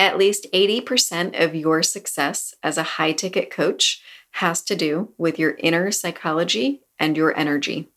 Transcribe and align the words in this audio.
At 0.00 0.16
least 0.16 0.46
80% 0.54 1.44
of 1.44 1.54
your 1.54 1.82
success 1.82 2.54
as 2.62 2.78
a 2.78 2.82
high 2.82 3.12
ticket 3.12 3.50
coach 3.50 4.00
has 4.30 4.62
to 4.62 4.74
do 4.74 5.12
with 5.18 5.38
your 5.38 5.56
inner 5.58 5.90
psychology 5.90 6.80
and 6.98 7.18
your 7.18 7.36
energy. 7.36 7.90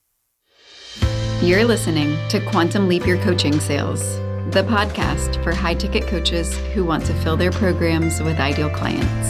You're 1.41 1.63
listening 1.63 2.17
to 2.27 2.45
Quantum 2.49 2.89
Leap 2.89 3.07
Your 3.07 3.19
Coaching 3.19 3.57
Sales, 3.57 4.17
the 4.53 4.65
podcast 4.67 5.41
for 5.45 5.53
high 5.53 5.75
ticket 5.75 6.05
coaches 6.05 6.57
who 6.73 6.83
want 6.83 7.05
to 7.05 7.13
fill 7.13 7.37
their 7.37 7.53
programs 7.53 8.19
with 8.19 8.37
ideal 8.37 8.69
clients. 8.69 9.29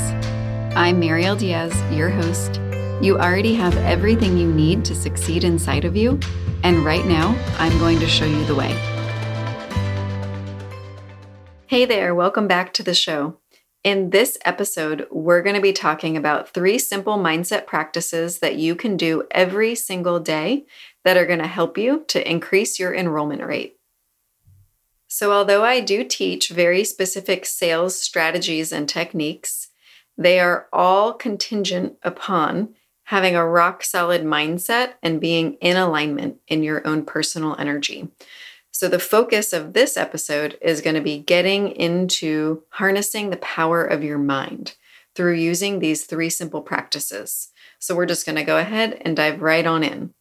I'm 0.76 1.00
Mariel 1.00 1.36
Diaz, 1.36 1.80
your 1.92 2.10
host. 2.10 2.60
You 3.04 3.20
already 3.20 3.54
have 3.54 3.78
everything 3.78 4.36
you 4.36 4.52
need 4.52 4.84
to 4.86 4.96
succeed 4.96 5.44
inside 5.44 5.86
of 5.86 5.96
you, 5.96 6.20
and 6.64 6.84
right 6.84 7.06
now, 7.06 7.38
I'm 7.60 7.78
going 7.78 8.00
to 8.00 8.08
show 8.08 8.26
you 8.26 8.44
the 8.46 8.56
way. 8.56 8.93
Hey 11.74 11.86
there, 11.86 12.14
welcome 12.14 12.48
back 12.48 12.72
to 12.74 12.84
the 12.84 12.94
show. 12.94 13.40
In 13.84 14.12
this 14.12 14.38
episode, 14.46 15.08
we're 15.10 15.42
going 15.42 15.56
to 15.56 15.60
be 15.60 15.74
talking 15.74 16.16
about 16.16 16.50
three 16.50 16.78
simple 16.78 17.18
mindset 17.18 17.66
practices 17.66 18.38
that 18.42 18.58
you 18.58 18.76
can 18.76 18.96
do 18.96 19.24
every 19.32 19.74
single 19.74 20.20
day 20.20 20.68
that 21.04 21.18
are 21.18 21.26
going 21.26 21.40
to 21.40 21.48
help 21.48 21.76
you 21.80 22.06
to 22.10 22.30
increase 22.30 22.78
your 22.78 22.94
enrollment 22.94 23.44
rate. 23.44 23.78
So, 25.08 25.32
although 25.34 25.64
I 25.64 25.80
do 25.80 26.04
teach 26.04 26.50
very 26.50 26.84
specific 26.84 27.44
sales 27.44 28.00
strategies 28.00 28.72
and 28.72 28.88
techniques, 28.88 29.70
they 30.16 30.40
are 30.40 30.68
all 30.72 31.12
contingent 31.12 31.98
upon 32.04 32.76
having 33.06 33.36
a 33.36 33.48
rock 33.48 33.84
solid 33.84 34.24
mindset 34.24 34.94
and 35.02 35.20
being 35.20 35.54
in 35.56 35.76
alignment 35.76 36.38
in 36.48 36.62
your 36.62 36.88
own 36.88 37.04
personal 37.04 37.56
energy. 37.58 38.10
So, 38.76 38.90
the 38.90 38.98
focus 38.98 39.54
of 39.54 39.74
this 39.74 39.96
episode 39.96 40.58
is 40.60 40.82
going 40.82 40.96
to 40.96 41.02
be 41.02 41.20
getting 41.20 41.70
into 41.70 42.64
harnessing 42.70 43.30
the 43.30 43.38
power 43.38 43.86
of 43.86 44.04
your 44.04 44.18
mind 44.18 44.76
through 45.14 45.36
using 45.36 45.78
these 45.78 46.06
three 46.06 46.32
simple 46.32 46.64
practices. 46.64 47.52
So, 47.78 47.94
we're 47.96 48.08
just 48.08 48.26
going 48.26 48.36
to 48.36 48.44
go 48.44 48.58
ahead 48.58 49.00
and 49.02 49.16
dive 49.16 49.44
right 49.44 49.68
on 49.68 49.84
in. 49.84 50.16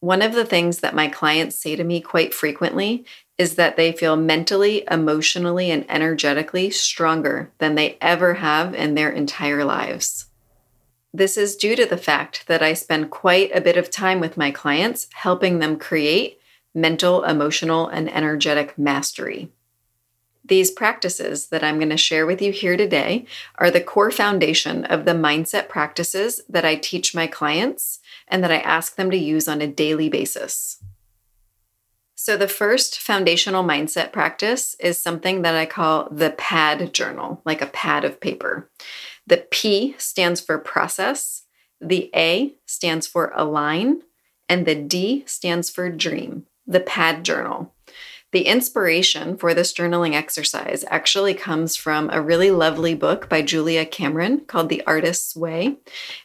One 0.00 0.22
of 0.22 0.34
the 0.34 0.44
things 0.44 0.80
that 0.80 0.96
my 0.96 1.06
clients 1.06 1.54
say 1.54 1.76
to 1.76 1.84
me 1.84 2.00
quite 2.00 2.34
frequently 2.34 3.04
is 3.38 3.54
that 3.54 3.76
they 3.76 3.92
feel 3.92 4.16
mentally, 4.16 4.84
emotionally, 4.90 5.70
and 5.70 5.88
energetically 5.88 6.70
stronger 6.70 7.52
than 7.58 7.76
they 7.76 7.96
ever 8.00 8.34
have 8.34 8.74
in 8.74 8.96
their 8.96 9.10
entire 9.10 9.64
lives. 9.64 10.26
This 11.12 11.36
is 11.36 11.54
due 11.54 11.76
to 11.76 11.86
the 11.86 11.96
fact 11.96 12.48
that 12.48 12.60
I 12.60 12.74
spend 12.74 13.12
quite 13.12 13.54
a 13.54 13.60
bit 13.60 13.76
of 13.76 13.88
time 13.88 14.18
with 14.18 14.36
my 14.36 14.50
clients 14.50 15.06
helping 15.12 15.60
them 15.60 15.78
create 15.78 16.40
mental, 16.74 17.22
emotional, 17.24 17.88
and 17.88 18.12
energetic 18.12 18.76
mastery. 18.76 19.50
These 20.46 20.72
practices 20.72 21.46
that 21.46 21.64
I'm 21.64 21.78
going 21.78 21.90
to 21.90 21.96
share 21.96 22.26
with 22.26 22.42
you 22.42 22.52
here 22.52 22.76
today 22.76 23.24
are 23.54 23.70
the 23.70 23.80
core 23.80 24.10
foundation 24.10 24.84
of 24.84 25.06
the 25.06 25.12
mindset 25.12 25.68
practices 25.68 26.42
that 26.50 26.66
I 26.66 26.74
teach 26.74 27.14
my 27.14 27.26
clients 27.26 28.00
and 28.28 28.44
that 28.44 28.52
I 28.52 28.58
ask 28.58 28.96
them 28.96 29.10
to 29.10 29.16
use 29.16 29.48
on 29.48 29.62
a 29.62 29.66
daily 29.66 30.10
basis. 30.10 30.82
So, 32.14 32.36
the 32.36 32.48
first 32.48 33.00
foundational 33.00 33.64
mindset 33.64 34.12
practice 34.12 34.76
is 34.78 34.98
something 34.98 35.42
that 35.42 35.54
I 35.54 35.66
call 35.66 36.08
the 36.10 36.30
PAD 36.30 36.92
journal, 36.92 37.42
like 37.44 37.60
a 37.60 37.66
pad 37.66 38.04
of 38.04 38.20
paper. 38.20 38.70
The 39.26 39.46
P 39.50 39.94
stands 39.98 40.40
for 40.40 40.58
process, 40.58 41.42
the 41.80 42.10
A 42.14 42.54
stands 42.66 43.06
for 43.06 43.32
align, 43.34 44.02
and 44.48 44.64
the 44.64 44.74
D 44.74 45.24
stands 45.26 45.70
for 45.70 45.88
dream 45.90 46.46
the 46.66 46.80
PAD 46.80 47.24
journal. 47.24 47.72
The 48.34 48.46
inspiration 48.46 49.36
for 49.36 49.54
this 49.54 49.72
journaling 49.72 50.14
exercise 50.14 50.84
actually 50.88 51.34
comes 51.34 51.76
from 51.76 52.10
a 52.10 52.20
really 52.20 52.50
lovely 52.50 52.92
book 52.92 53.28
by 53.28 53.42
Julia 53.42 53.86
Cameron 53.86 54.40
called 54.40 54.70
The 54.70 54.82
Artist's 54.88 55.36
Way. 55.36 55.76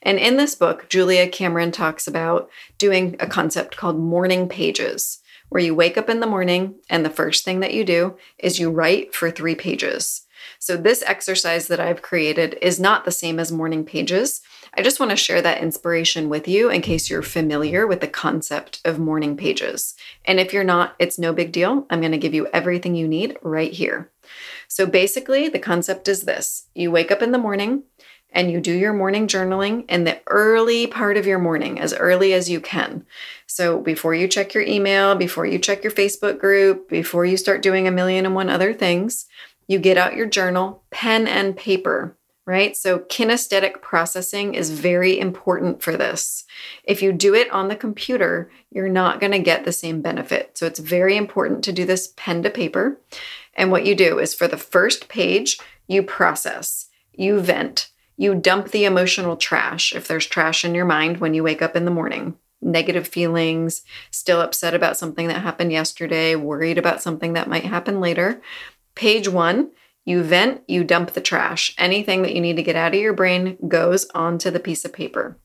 And 0.02 0.18
in 0.18 0.36
this 0.36 0.56
book, 0.56 0.90
Julia 0.90 1.28
Cameron 1.30 1.72
talks 1.72 2.08
about 2.08 2.50
doing 2.80 3.16
a 3.20 3.28
concept 3.28 3.78
called 3.78 4.00
morning 4.00 4.50
pages, 4.50 5.20
where 5.50 5.62
you 5.62 5.76
wake 5.76 6.00
up 6.00 6.10
in 6.10 6.20
the 6.20 6.26
morning 6.26 6.78
and 6.90 7.06
the 7.06 7.12
first 7.12 7.46
thing 7.46 7.60
that 7.60 7.76
you 7.76 7.86
do 7.86 8.18
is 8.40 8.60
you 8.60 8.72
write 8.72 9.14
for 9.14 9.30
three 9.30 9.54
pages. 9.54 10.26
So, 10.58 10.78
this 10.78 11.04
exercise 11.04 11.68
that 11.68 11.80
I've 11.80 12.02
created 12.02 12.58
is 12.60 12.80
not 12.80 13.06
the 13.06 13.12
same 13.12 13.40
as 13.40 13.52
morning 13.52 13.86
pages. 13.86 14.42
I 14.80 14.82
just 14.82 15.02
want 15.02 15.10
to 15.10 15.18
share 15.18 15.42
that 15.42 15.62
inspiration 15.62 16.30
with 16.30 16.48
you 16.48 16.70
in 16.70 16.80
case 16.80 17.10
you're 17.10 17.22
familiar 17.22 17.86
with 17.86 18.00
the 18.00 18.08
concept 18.08 18.80
of 18.86 18.98
morning 18.98 19.36
pages. 19.36 19.94
And 20.24 20.40
if 20.40 20.54
you're 20.54 20.64
not, 20.64 20.96
it's 21.00 21.20
no 21.20 21.34
big 21.34 21.52
deal. 21.52 21.86
I'm 21.90 22.00
going 22.00 22.14
to 22.14 22.18
give 22.18 22.34
you 22.34 22.48
everything 22.54 22.96
you 22.96 23.06
need 23.06 23.38
right 23.42 23.74
here. 23.74 24.10
So 24.70 24.86
basically, 24.86 25.50
the 25.50 25.60
concept 25.60 26.08
is 26.08 26.22
this 26.22 26.68
you 26.74 26.92
wake 26.92 27.12
up 27.12 27.22
in 27.22 27.34
the 27.34 27.38
morning 27.38 27.84
and 28.32 28.50
you 28.50 28.62
do 28.62 28.72
your 28.72 28.94
morning 28.94 29.28
journaling 29.28 29.84
in 29.90 30.06
the 30.06 30.22
early 30.28 30.88
part 30.88 31.18
of 31.18 31.28
your 31.28 31.40
morning, 31.40 31.78
as 31.78 31.94
early 31.94 32.32
as 32.32 32.50
you 32.50 32.62
can. 32.62 33.06
So 33.48 33.82
before 33.82 34.16
you 34.16 34.30
check 34.30 34.54
your 34.54 34.64
email, 34.64 35.14
before 35.14 35.46
you 35.46 35.60
check 35.60 35.84
your 35.84 35.92
Facebook 35.92 36.40
group, 36.40 36.88
before 36.88 37.26
you 37.26 37.36
start 37.36 37.62
doing 37.62 37.86
a 37.86 37.92
million 37.92 38.26
and 38.26 38.34
one 38.34 38.50
other 38.50 38.74
things, 38.74 39.26
you 39.68 39.78
get 39.78 39.98
out 39.98 40.16
your 40.16 40.26
journal, 40.26 40.84
pen 40.90 41.28
and 41.28 41.58
paper 41.58 42.16
right? 42.50 42.76
So, 42.76 42.98
kinesthetic 42.98 43.80
processing 43.80 44.56
is 44.56 44.72
very 44.72 45.20
important 45.20 45.84
for 45.84 45.96
this. 45.96 46.46
If 46.84 47.04
you 47.04 47.14
do 47.14 47.36
it 47.36 47.48
on 47.52 47.68
the 47.68 47.76
computer, 47.76 48.50
you're 48.72 48.90
not 48.90 49.20
going 49.20 49.34
to 49.34 49.40
get 49.40 49.66
the 49.66 49.72
same 49.72 50.02
benefit. 50.02 50.58
So, 50.58 50.66
it's 50.66 50.80
very 50.80 51.16
important 51.16 51.64
to 51.66 51.72
do 51.72 51.86
this 51.86 52.12
pen 52.18 52.42
to 52.42 52.50
paper. 52.50 53.00
And 53.54 53.70
what 53.70 53.86
you 53.86 53.94
do 53.94 54.18
is 54.18 54.34
for 54.34 54.48
the 54.48 54.58
first 54.58 55.10
page, 55.10 55.60
you 55.88 56.02
process, 56.02 56.88
you 57.14 57.40
vent, 57.40 57.92
you 58.18 58.34
dump 58.34 58.72
the 58.72 58.86
emotional 58.86 59.38
trash 59.38 59.94
if 59.94 60.08
there's 60.08 60.26
trash 60.26 60.66
in 60.66 60.74
your 60.74 60.86
mind 60.86 61.20
when 61.20 61.36
you 61.36 61.44
wake 61.44 61.62
up 61.62 61.76
in 61.76 61.86
the 61.86 61.92
morning. 61.92 62.36
Negative 62.64 63.08
feelings, 63.08 63.84
still 64.10 64.42
upset 64.42 64.74
about 64.74 64.98
something 64.98 65.28
that 65.28 65.44
happened 65.44 65.72
yesterday, 65.72 66.36
worried 66.36 66.80
about 66.80 67.04
something 67.04 67.34
that 67.34 67.48
might 67.48 67.66
happen 67.66 68.02
later. 68.02 68.42
Page 68.96 69.30
one, 69.30 69.70
you 70.06 70.24
vent, 70.24 70.62
you 70.68 70.84
dump 70.84 71.12
the 71.12 71.22
trash. 71.22 71.76
Anything 71.78 72.22
that 72.24 72.34
you 72.34 72.42
need 72.42 72.56
to 72.56 72.64
get 72.64 72.76
out 72.76 72.94
of 72.94 73.00
your 73.00 73.14
brain 73.14 73.58
goes 73.68 74.08
onto 74.16 74.50
the 74.50 74.60
piece 74.60 74.86
of 74.86 74.94
paper. 74.94 75.38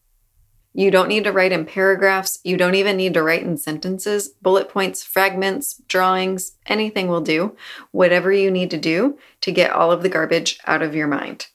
You 0.76 0.90
don't 0.90 1.08
need 1.08 1.24
to 1.24 1.32
write 1.32 1.52
in 1.52 1.66
paragraphs. 1.66 2.40
You 2.42 2.56
don't 2.56 2.74
even 2.74 2.96
need 2.96 3.14
to 3.14 3.22
write 3.22 3.42
in 3.42 3.56
sentences, 3.56 4.28
bullet 4.28 4.68
points, 4.68 5.04
fragments, 5.04 5.80
drawings, 5.86 6.56
anything 6.66 7.06
will 7.06 7.20
do. 7.20 7.56
Whatever 7.92 8.32
you 8.32 8.50
need 8.50 8.70
to 8.72 8.76
do 8.76 9.16
to 9.42 9.52
get 9.52 9.70
all 9.70 9.92
of 9.92 10.02
the 10.02 10.08
garbage 10.08 10.58
out 10.66 10.82
of 10.82 10.94
your 10.94 11.06
mind. 11.06 11.46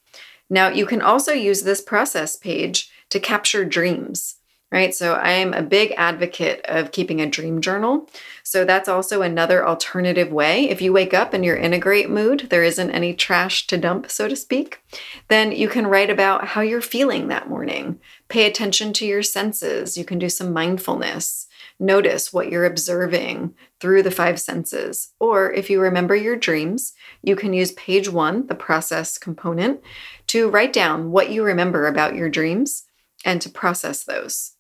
Now, 0.50 0.70
you 0.70 0.86
can 0.86 1.02
also 1.02 1.34
use 1.34 1.64
this 1.64 1.82
process 1.82 2.38
page 2.38 2.90
to 3.10 3.20
capture 3.20 3.66
dreams 3.66 4.39
right? 4.72 4.94
So 4.94 5.14
I 5.14 5.32
am 5.32 5.54
a 5.54 5.64
big 5.64 5.94
advocate 5.98 6.62
of 6.66 6.92
keeping 6.92 7.20
a 7.20 7.30
dream 7.30 7.60
journal. 7.60 8.08
So 8.44 8.66
that's 8.66 8.88
also 8.88 9.22
another 9.22 9.68
alternative 9.68 10.32
way. 10.32 10.70
If 10.70 10.82
you 10.82 10.94
wake 10.94 11.14
up 11.14 11.34
and 11.34 11.44
you're 11.44 11.56
in 11.56 11.74
a 11.74 11.80
great 11.80 12.10
mood, 12.10 12.48
there 12.50 12.64
isn't 12.64 12.92
any 12.92 13.14
trash 13.14 13.66
to 13.68 13.78
dump, 13.78 14.12
so 14.12 14.28
to 14.28 14.36
speak, 14.36 14.82
then 15.28 15.52
you 15.52 15.68
can 15.70 15.88
write 15.88 16.10
about 16.10 16.50
how 16.50 16.62
you're 16.62 16.82
feeling 16.82 17.28
that 17.28 17.50
morning. 17.50 18.00
Pay 18.28 18.46
attention 18.46 18.94
to 18.94 19.06
your 19.06 19.24
senses. 19.24 19.98
You 19.98 20.06
can 20.06 20.20
do 20.20 20.30
some 20.30 20.54
mindfulness. 20.54 21.48
Notice 21.80 22.34
what 22.34 22.52
you're 22.52 22.66
observing 22.66 23.56
through 23.80 24.04
the 24.04 24.12
five 24.12 24.40
senses. 24.40 25.14
Or 25.20 25.52
if 25.52 25.70
you 25.70 25.80
remember 25.80 26.16
your 26.16 26.36
dreams, 26.36 26.94
you 27.24 27.36
can 27.36 27.54
use 27.54 27.72
page 27.72 28.10
one, 28.10 28.48
the 28.48 28.56
process 28.56 29.18
component, 29.18 29.82
to 30.28 30.50
write 30.50 30.74
down 30.74 31.12
what 31.12 31.32
you 31.32 31.44
remember 31.44 31.88
about 31.88 32.16
your 32.16 32.30
dreams 32.30 32.84
and 33.26 33.42
to 33.42 33.50
process 33.50 34.04
those. 34.04 34.56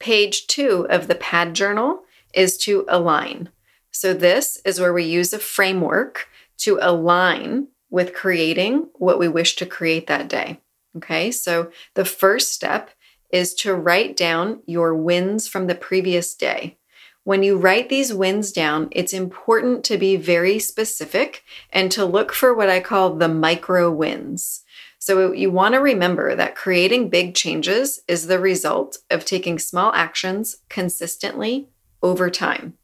Page 0.00 0.46
two 0.46 0.86
of 0.88 1.08
the 1.08 1.14
PAD 1.14 1.54
journal 1.54 2.02
is 2.34 2.56
to 2.58 2.84
align. 2.88 3.50
So, 3.90 4.14
this 4.14 4.60
is 4.64 4.80
where 4.80 4.92
we 4.92 5.04
use 5.04 5.32
a 5.32 5.38
framework 5.38 6.28
to 6.58 6.78
align 6.80 7.68
with 7.90 8.14
creating 8.14 8.88
what 8.94 9.18
we 9.18 9.28
wish 9.28 9.56
to 9.56 9.66
create 9.66 10.06
that 10.06 10.28
day. 10.28 10.60
Okay, 10.96 11.30
so 11.30 11.70
the 11.94 12.04
first 12.04 12.52
step 12.52 12.90
is 13.30 13.54
to 13.54 13.74
write 13.74 14.16
down 14.16 14.62
your 14.66 14.94
wins 14.94 15.48
from 15.48 15.66
the 15.66 15.74
previous 15.74 16.34
day. 16.34 16.78
When 17.24 17.42
you 17.42 17.58
write 17.58 17.90
these 17.90 18.14
wins 18.14 18.52
down, 18.52 18.88
it's 18.90 19.12
important 19.12 19.84
to 19.84 19.98
be 19.98 20.16
very 20.16 20.58
specific 20.58 21.42
and 21.70 21.92
to 21.92 22.04
look 22.04 22.32
for 22.32 22.54
what 22.54 22.70
I 22.70 22.80
call 22.80 23.16
the 23.16 23.28
micro 23.28 23.90
wins. 23.90 24.64
So 25.08 25.32
you 25.32 25.50
want 25.50 25.72
to 25.72 25.80
remember 25.80 26.36
that 26.36 26.54
creating 26.54 27.08
big 27.08 27.34
changes 27.34 27.98
is 28.06 28.26
the 28.26 28.38
result 28.38 28.98
of 29.08 29.24
taking 29.24 29.58
small 29.58 29.90
actions 29.94 30.58
consistently 30.68 31.70
over 32.02 32.28
time. 32.28 32.74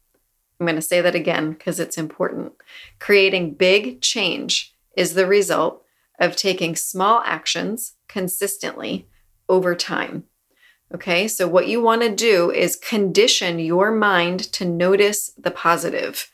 I'm 0.59 0.65
going 0.65 0.75
to 0.75 0.81
say 0.81 1.01
that 1.01 1.13
again 1.13 1.51
because 1.51 1.79
it's 1.79 1.99
important. 1.99 2.53
Creating 2.97 3.53
big 3.53 4.01
change 4.01 4.73
is 4.97 5.13
the 5.13 5.27
result 5.27 5.83
of 6.19 6.35
taking 6.35 6.75
small 6.75 7.21
actions 7.23 7.93
consistently 8.07 9.07
over 9.47 9.75
time. 9.75 10.23
Okay, 10.93 11.27
so 11.27 11.47
what 11.47 11.67
you 11.67 11.81
want 11.81 12.03
to 12.03 12.15
do 12.15 12.51
is 12.51 12.75
condition 12.75 13.59
your 13.59 13.91
mind 13.91 14.39
to 14.53 14.65
notice 14.65 15.31
the 15.37 15.51
positive. 15.51 16.29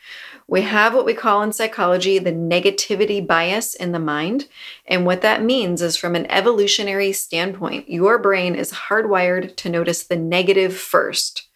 We 0.48 0.64
have 0.64 0.94
what 0.94 1.06
we 1.06 1.14
call 1.14 1.42
in 1.42 1.54
psychology 1.54 2.20
the 2.20 2.34
negativity 2.34 3.26
bias 3.26 3.74
in 3.74 3.94
the 3.94 4.00
mind. 4.00 4.50
And 4.86 5.06
what 5.06 5.22
that 5.22 5.42
means 5.42 5.82
is, 5.82 5.96
from 5.96 6.16
an 6.16 6.30
evolutionary 6.30 7.14
standpoint, 7.14 7.90
your 7.90 8.20
brain 8.20 8.56
is 8.56 8.74
hardwired 8.74 9.56
to 9.56 9.70
notice 9.70 10.04
the 10.04 10.18
negative 10.18 10.76
first 10.76 11.48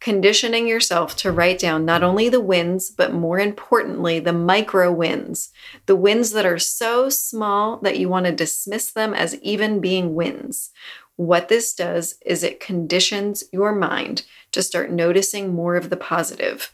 conditioning 0.00 0.68
yourself 0.68 1.16
to 1.16 1.32
write 1.32 1.58
down 1.58 1.84
not 1.84 2.02
only 2.02 2.28
the 2.28 2.40
wins, 2.40 2.90
but 2.90 3.12
more 3.12 3.38
importantly, 3.38 4.20
the 4.20 4.32
micro 4.32 4.92
wins, 4.92 5.50
the 5.86 5.96
wins 5.96 6.30
that 6.32 6.46
are 6.46 6.58
so 6.58 7.08
small 7.08 7.78
that 7.78 7.98
you 7.98 8.08
want 8.08 8.26
to 8.26 8.32
dismiss 8.32 8.90
them 8.90 9.12
as 9.12 9.34
even 9.36 9.80
being 9.80 10.14
wins. 10.14 10.70
What 11.18 11.48
this 11.48 11.74
does 11.74 12.14
is 12.24 12.44
it 12.44 12.60
conditions 12.60 13.42
your 13.52 13.74
mind 13.74 14.22
to 14.52 14.62
start 14.62 14.92
noticing 14.92 15.52
more 15.52 15.74
of 15.74 15.90
the 15.90 15.96
positive. 15.96 16.72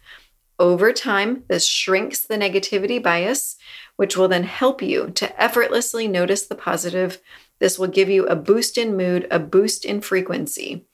Over 0.58 0.92
time, 0.92 1.44
this 1.48 1.66
shrinks 1.66 2.20
the 2.20 2.36
negativity 2.36 3.02
bias, 3.02 3.56
which 3.96 4.18
will 4.18 4.28
then 4.28 4.44
help 4.44 4.82
you 4.82 5.10
to 5.12 5.42
effortlessly 5.42 6.06
notice 6.06 6.44
the 6.44 6.54
positive 6.54 7.22
this 7.58 7.78
will 7.78 7.88
give 7.88 8.10
you 8.10 8.26
a 8.26 8.36
boost 8.36 8.76
in 8.76 8.98
mood, 8.98 9.26
a 9.30 9.38
boost 9.38 9.86
in 9.86 10.02
frequency. 10.02 10.84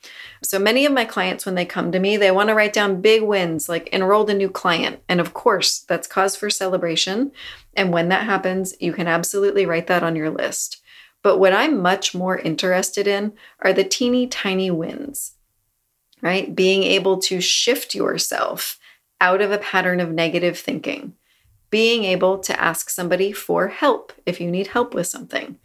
So 0.45 0.57
many 0.57 0.87
of 0.87 0.93
my 0.93 1.05
clients, 1.05 1.45
when 1.45 1.57
they 1.57 1.65
come 1.65 1.91
to 1.91 1.99
me, 1.99 2.17
they 2.17 2.31
want 2.31 2.51
to 2.51 2.55
write 2.55 2.73
down 2.73 3.01
big 3.01 3.23
wins 3.23 3.69
like 3.69 3.93
enrolled 3.93 4.31
a 4.31 4.35
new 4.35 4.49
client. 4.49 5.03
And 5.09 5.19
of 5.21 5.35
course, 5.35 5.81
that's 5.81 6.07
cause 6.07 6.37
for 6.37 6.51
celebration. 6.51 7.33
And 7.75 7.93
when 7.93 8.11
that 8.11 8.25
happens, 8.25 8.75
you 8.79 8.93
can 8.93 9.09
absolutely 9.09 9.67
write 9.67 9.89
that 9.89 10.05
on 10.05 10.15
your 10.15 10.31
list. 10.31 10.81
But 11.23 11.39
what 11.39 11.53
I'm 11.53 11.81
much 11.81 12.15
more 12.15 12.39
interested 12.39 13.07
in 13.07 13.33
are 13.61 13.73
the 13.73 13.85
teeny 13.85 14.27
tiny 14.27 14.71
wins, 14.71 15.33
right? 16.23 16.55
Being 16.55 16.83
able 16.83 17.19
to 17.19 17.41
shift 17.41 17.95
yourself 17.95 18.79
out 19.21 19.43
of 19.43 19.53
a 19.53 19.59
pattern 19.59 20.01
of 20.01 20.11
negative 20.11 20.59
thinking, 20.59 21.15
being 21.69 22.05
able 22.05 22.39
to 22.39 22.59
ask 22.59 22.89
somebody 22.89 23.33
for 23.33 23.69
help 23.69 24.13
if 24.25 24.41
you 24.41 24.51
need 24.51 24.69
help 24.69 24.95
with 24.95 25.07
something 25.07 25.59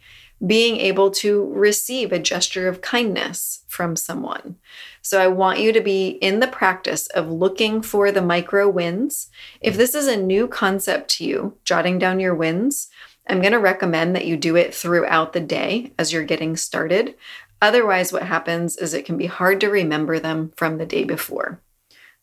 being 0.44 0.76
able 0.76 1.10
to 1.10 1.50
receive 1.54 2.12
a 2.12 2.18
gesture 2.18 2.68
of 2.68 2.82
kindness 2.82 3.64
from 3.68 3.96
someone. 3.96 4.56
So 5.00 5.20
I 5.20 5.28
want 5.28 5.60
you 5.60 5.72
to 5.72 5.80
be 5.80 6.08
in 6.08 6.40
the 6.40 6.46
practice 6.46 7.06
of 7.08 7.30
looking 7.30 7.80
for 7.80 8.12
the 8.12 8.20
micro 8.20 8.68
wins. 8.68 9.30
If 9.60 9.76
this 9.76 9.94
is 9.94 10.06
a 10.06 10.16
new 10.16 10.46
concept 10.46 11.10
to 11.12 11.24
you, 11.24 11.56
jotting 11.64 11.98
down 11.98 12.20
your 12.20 12.34
wins, 12.34 12.88
I'm 13.26 13.40
going 13.40 13.52
to 13.52 13.58
recommend 13.58 14.14
that 14.14 14.26
you 14.26 14.36
do 14.36 14.56
it 14.56 14.74
throughout 14.74 15.32
the 15.32 15.40
day 15.40 15.92
as 15.98 16.12
you're 16.12 16.24
getting 16.24 16.56
started. 16.56 17.14
Otherwise, 17.60 18.12
what 18.12 18.22
happens 18.22 18.76
is 18.76 18.94
it 18.94 19.04
can 19.04 19.16
be 19.16 19.26
hard 19.26 19.60
to 19.60 19.68
remember 19.68 20.18
them 20.18 20.52
from 20.56 20.78
the 20.78 20.86
day 20.86 21.04
before. 21.04 21.60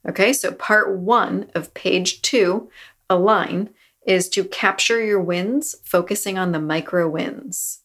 Okay, 0.08 0.34
so 0.34 0.52
part 0.52 0.96
one 0.98 1.50
of 1.56 1.74
page 1.74 2.22
two, 2.22 2.70
align, 3.10 3.70
is 4.06 4.30
to 4.30 4.44
capture 4.44 5.04
your 5.04 5.22
wins, 5.22 5.76
focusing 5.84 6.38
on 6.38 6.52
the 6.52 6.60
micro 6.60 7.10
wins. 7.10 7.82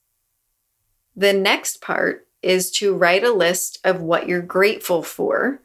The 1.17 1.33
next 1.33 1.81
part 1.81 2.27
is 2.43 2.71
to 2.73 2.95
write 2.95 3.25
a 3.25 3.33
list 3.33 3.79
of 3.85 4.01
what 4.01 4.29
you're 4.29 4.43
grateful 4.43 5.03
for. 5.03 5.61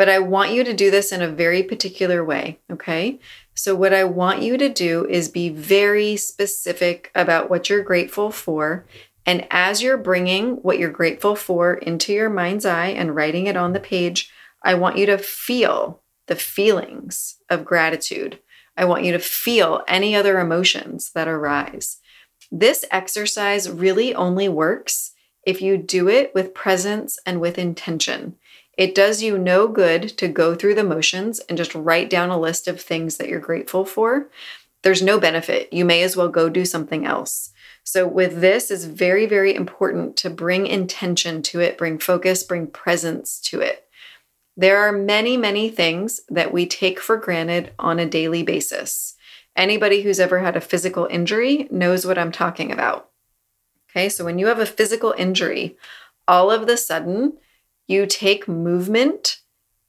But 0.00 0.08
I 0.08 0.18
want 0.18 0.52
you 0.52 0.64
to 0.64 0.72
do 0.72 0.90
this 0.90 1.12
in 1.12 1.20
a 1.20 1.28
very 1.28 1.62
particular 1.62 2.24
way, 2.24 2.58
okay? 2.72 3.20
So, 3.52 3.74
what 3.74 3.92
I 3.92 4.04
want 4.04 4.40
you 4.40 4.56
to 4.56 4.70
do 4.70 5.04
is 5.04 5.28
be 5.28 5.50
very 5.50 6.16
specific 6.16 7.10
about 7.14 7.50
what 7.50 7.68
you're 7.68 7.84
grateful 7.84 8.30
for. 8.30 8.86
And 9.26 9.46
as 9.50 9.82
you're 9.82 9.98
bringing 9.98 10.52
what 10.62 10.78
you're 10.78 10.88
grateful 10.88 11.36
for 11.36 11.74
into 11.74 12.14
your 12.14 12.30
mind's 12.30 12.64
eye 12.64 12.86
and 12.86 13.14
writing 13.14 13.46
it 13.46 13.58
on 13.58 13.74
the 13.74 13.78
page, 13.78 14.32
I 14.64 14.72
want 14.72 14.96
you 14.96 15.04
to 15.04 15.18
feel 15.18 16.00
the 16.28 16.36
feelings 16.36 17.36
of 17.50 17.66
gratitude. 17.66 18.38
I 18.78 18.86
want 18.86 19.04
you 19.04 19.12
to 19.12 19.18
feel 19.18 19.84
any 19.86 20.16
other 20.16 20.40
emotions 20.40 21.10
that 21.14 21.28
arise. 21.28 21.98
This 22.50 22.86
exercise 22.90 23.68
really 23.68 24.14
only 24.14 24.48
works 24.48 25.12
if 25.44 25.60
you 25.60 25.76
do 25.76 26.08
it 26.08 26.34
with 26.34 26.54
presence 26.54 27.18
and 27.26 27.38
with 27.38 27.58
intention. 27.58 28.36
It 28.80 28.94
does 28.94 29.22
you 29.22 29.36
no 29.36 29.68
good 29.68 30.08
to 30.16 30.26
go 30.26 30.54
through 30.54 30.74
the 30.74 30.82
motions 30.82 31.38
and 31.40 31.58
just 31.58 31.74
write 31.74 32.08
down 32.08 32.30
a 32.30 32.40
list 32.40 32.66
of 32.66 32.80
things 32.80 33.18
that 33.18 33.28
you're 33.28 33.38
grateful 33.38 33.84
for. 33.84 34.30
There's 34.82 35.02
no 35.02 35.20
benefit. 35.20 35.70
You 35.70 35.84
may 35.84 36.02
as 36.02 36.16
well 36.16 36.30
go 36.30 36.48
do 36.48 36.64
something 36.64 37.04
else. 37.04 37.50
So, 37.84 38.08
with 38.08 38.40
this, 38.40 38.70
is 38.70 38.86
very, 38.86 39.26
very 39.26 39.54
important 39.54 40.16
to 40.16 40.30
bring 40.30 40.66
intention 40.66 41.42
to 41.42 41.60
it, 41.60 41.76
bring 41.76 41.98
focus, 41.98 42.42
bring 42.42 42.68
presence 42.68 43.38
to 43.50 43.60
it. 43.60 43.86
There 44.56 44.78
are 44.78 44.92
many, 44.92 45.36
many 45.36 45.68
things 45.68 46.22
that 46.30 46.50
we 46.50 46.64
take 46.64 47.00
for 47.00 47.18
granted 47.18 47.74
on 47.78 47.98
a 47.98 48.08
daily 48.08 48.42
basis. 48.42 49.14
Anybody 49.54 50.00
who's 50.00 50.20
ever 50.20 50.38
had 50.38 50.56
a 50.56 50.60
physical 50.62 51.04
injury 51.10 51.68
knows 51.70 52.06
what 52.06 52.16
I'm 52.16 52.32
talking 52.32 52.72
about. 52.72 53.10
Okay, 53.90 54.08
so 54.08 54.24
when 54.24 54.38
you 54.38 54.46
have 54.46 54.58
a 54.58 54.64
physical 54.64 55.14
injury, 55.18 55.76
all 56.26 56.50
of 56.50 56.66
the 56.66 56.78
sudden 56.78 57.34
you 57.90 58.06
take 58.06 58.46
movement 58.46 59.40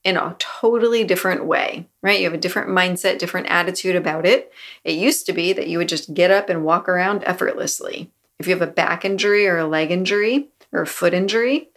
in 0.04 0.18
a 0.18 0.36
totally 0.40 1.04
different 1.04 1.46
way, 1.46 1.88
right? 2.02 2.20
You 2.20 2.26
have 2.26 2.34
a 2.34 2.38
different 2.38 2.70
mindset, 2.70 3.20
different 3.20 3.48
attitude 3.48 3.96
about 3.96 4.26
it. 4.26 4.52
It 4.84 4.94
used 4.94 5.28
to 5.28 5.34
be 5.34 5.54
that 5.54 5.68
you 5.68 5.78
would 5.78 5.90
just 5.90 6.14
get 6.14 6.32
up 6.32 6.50
and 6.50 6.64
walk 6.66 6.90
around 6.90 7.24
effortlessly. 7.26 8.10
If 8.40 8.48
you 8.48 8.54
have 8.54 8.68
a 8.68 8.72
back 8.72 9.06
injury 9.06 9.48
or 9.48 9.60
a 9.60 9.68
leg 9.68 9.92
injury 9.92 10.48
or 10.72 10.82
a 10.82 10.88
foot 10.88 11.14
injury, 11.14 11.70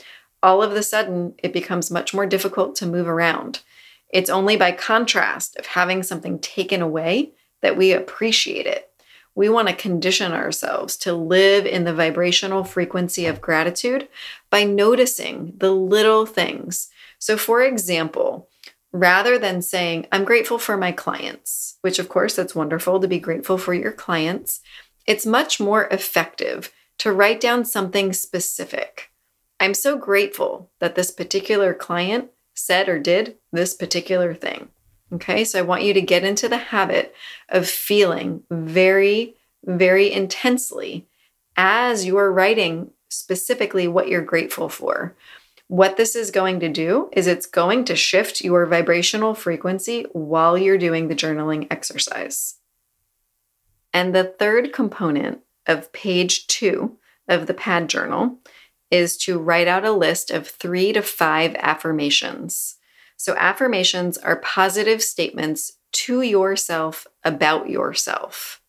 all 0.42 0.62
of 0.62 0.72
the 0.72 0.82
sudden 0.82 1.34
it 1.42 1.52
becomes 1.52 1.90
much 1.90 2.14
more 2.14 2.24
difficult 2.24 2.74
to 2.76 2.86
move 2.86 3.06
around. 3.06 3.60
It's 4.08 4.30
only 4.30 4.56
by 4.56 4.72
contrast 4.72 5.56
of 5.56 5.66
having 5.66 6.02
something 6.02 6.38
taken 6.38 6.80
away 6.80 7.32
that 7.60 7.76
we 7.76 7.92
appreciate 7.92 8.66
it. 8.66 8.90
We 9.34 9.48
want 9.48 9.68
to 9.68 9.74
condition 9.74 10.32
ourselves 10.32 10.96
to 10.98 11.12
live 11.12 11.66
in 11.66 11.84
the 11.84 11.94
vibrational 11.94 12.64
frequency 12.64 13.26
of 13.26 13.40
gratitude 13.40 14.08
by 14.50 14.64
noticing 14.64 15.54
the 15.56 15.72
little 15.72 16.24
things. 16.24 16.88
So, 17.18 17.36
for 17.36 17.62
example, 17.62 18.48
rather 18.92 19.38
than 19.38 19.60
saying, 19.60 20.06
I'm 20.12 20.24
grateful 20.24 20.58
for 20.58 20.76
my 20.76 20.92
clients, 20.92 21.78
which 21.80 21.98
of 21.98 22.08
course 22.08 22.36
that's 22.36 22.54
wonderful 22.54 23.00
to 23.00 23.08
be 23.08 23.18
grateful 23.18 23.58
for 23.58 23.74
your 23.74 23.92
clients, 23.92 24.60
it's 25.06 25.26
much 25.26 25.58
more 25.58 25.88
effective 25.88 26.72
to 26.98 27.12
write 27.12 27.40
down 27.40 27.64
something 27.64 28.12
specific. 28.12 29.10
I'm 29.58 29.74
so 29.74 29.96
grateful 29.96 30.70
that 30.78 30.94
this 30.94 31.10
particular 31.10 31.74
client 31.74 32.30
said 32.54 32.88
or 32.88 32.98
did 32.98 33.36
this 33.52 33.74
particular 33.74 34.32
thing. 34.32 34.68
Okay, 35.14 35.44
so 35.44 35.58
I 35.58 35.62
want 35.62 35.82
you 35.82 35.94
to 35.94 36.00
get 36.00 36.24
into 36.24 36.48
the 36.48 36.56
habit 36.56 37.14
of 37.48 37.68
feeling 37.68 38.42
very, 38.50 39.36
very 39.64 40.12
intensely 40.12 41.06
as 41.56 42.04
you're 42.04 42.32
writing 42.32 42.90
specifically 43.08 43.86
what 43.86 44.08
you're 44.08 44.22
grateful 44.22 44.68
for. 44.68 45.14
What 45.68 45.96
this 45.96 46.16
is 46.16 46.30
going 46.30 46.60
to 46.60 46.68
do 46.68 47.10
is 47.12 47.26
it's 47.26 47.46
going 47.46 47.84
to 47.86 47.96
shift 47.96 48.40
your 48.40 48.66
vibrational 48.66 49.34
frequency 49.34 50.04
while 50.12 50.58
you're 50.58 50.78
doing 50.78 51.08
the 51.08 51.14
journaling 51.14 51.68
exercise. 51.70 52.56
And 53.92 54.14
the 54.14 54.24
third 54.24 54.72
component 54.72 55.40
of 55.66 55.92
page 55.92 56.48
two 56.48 56.96
of 57.28 57.46
the 57.46 57.54
pad 57.54 57.88
journal 57.88 58.38
is 58.90 59.16
to 59.18 59.38
write 59.38 59.68
out 59.68 59.84
a 59.84 59.92
list 59.92 60.30
of 60.30 60.48
three 60.48 60.92
to 60.92 61.02
five 61.02 61.54
affirmations. 61.60 62.76
So, 63.24 63.34
affirmations 63.38 64.18
are 64.18 64.36
positive 64.36 65.02
statements 65.02 65.78
to 65.92 66.20
yourself 66.20 67.06
about 67.24 67.70
yourself. 67.70 68.60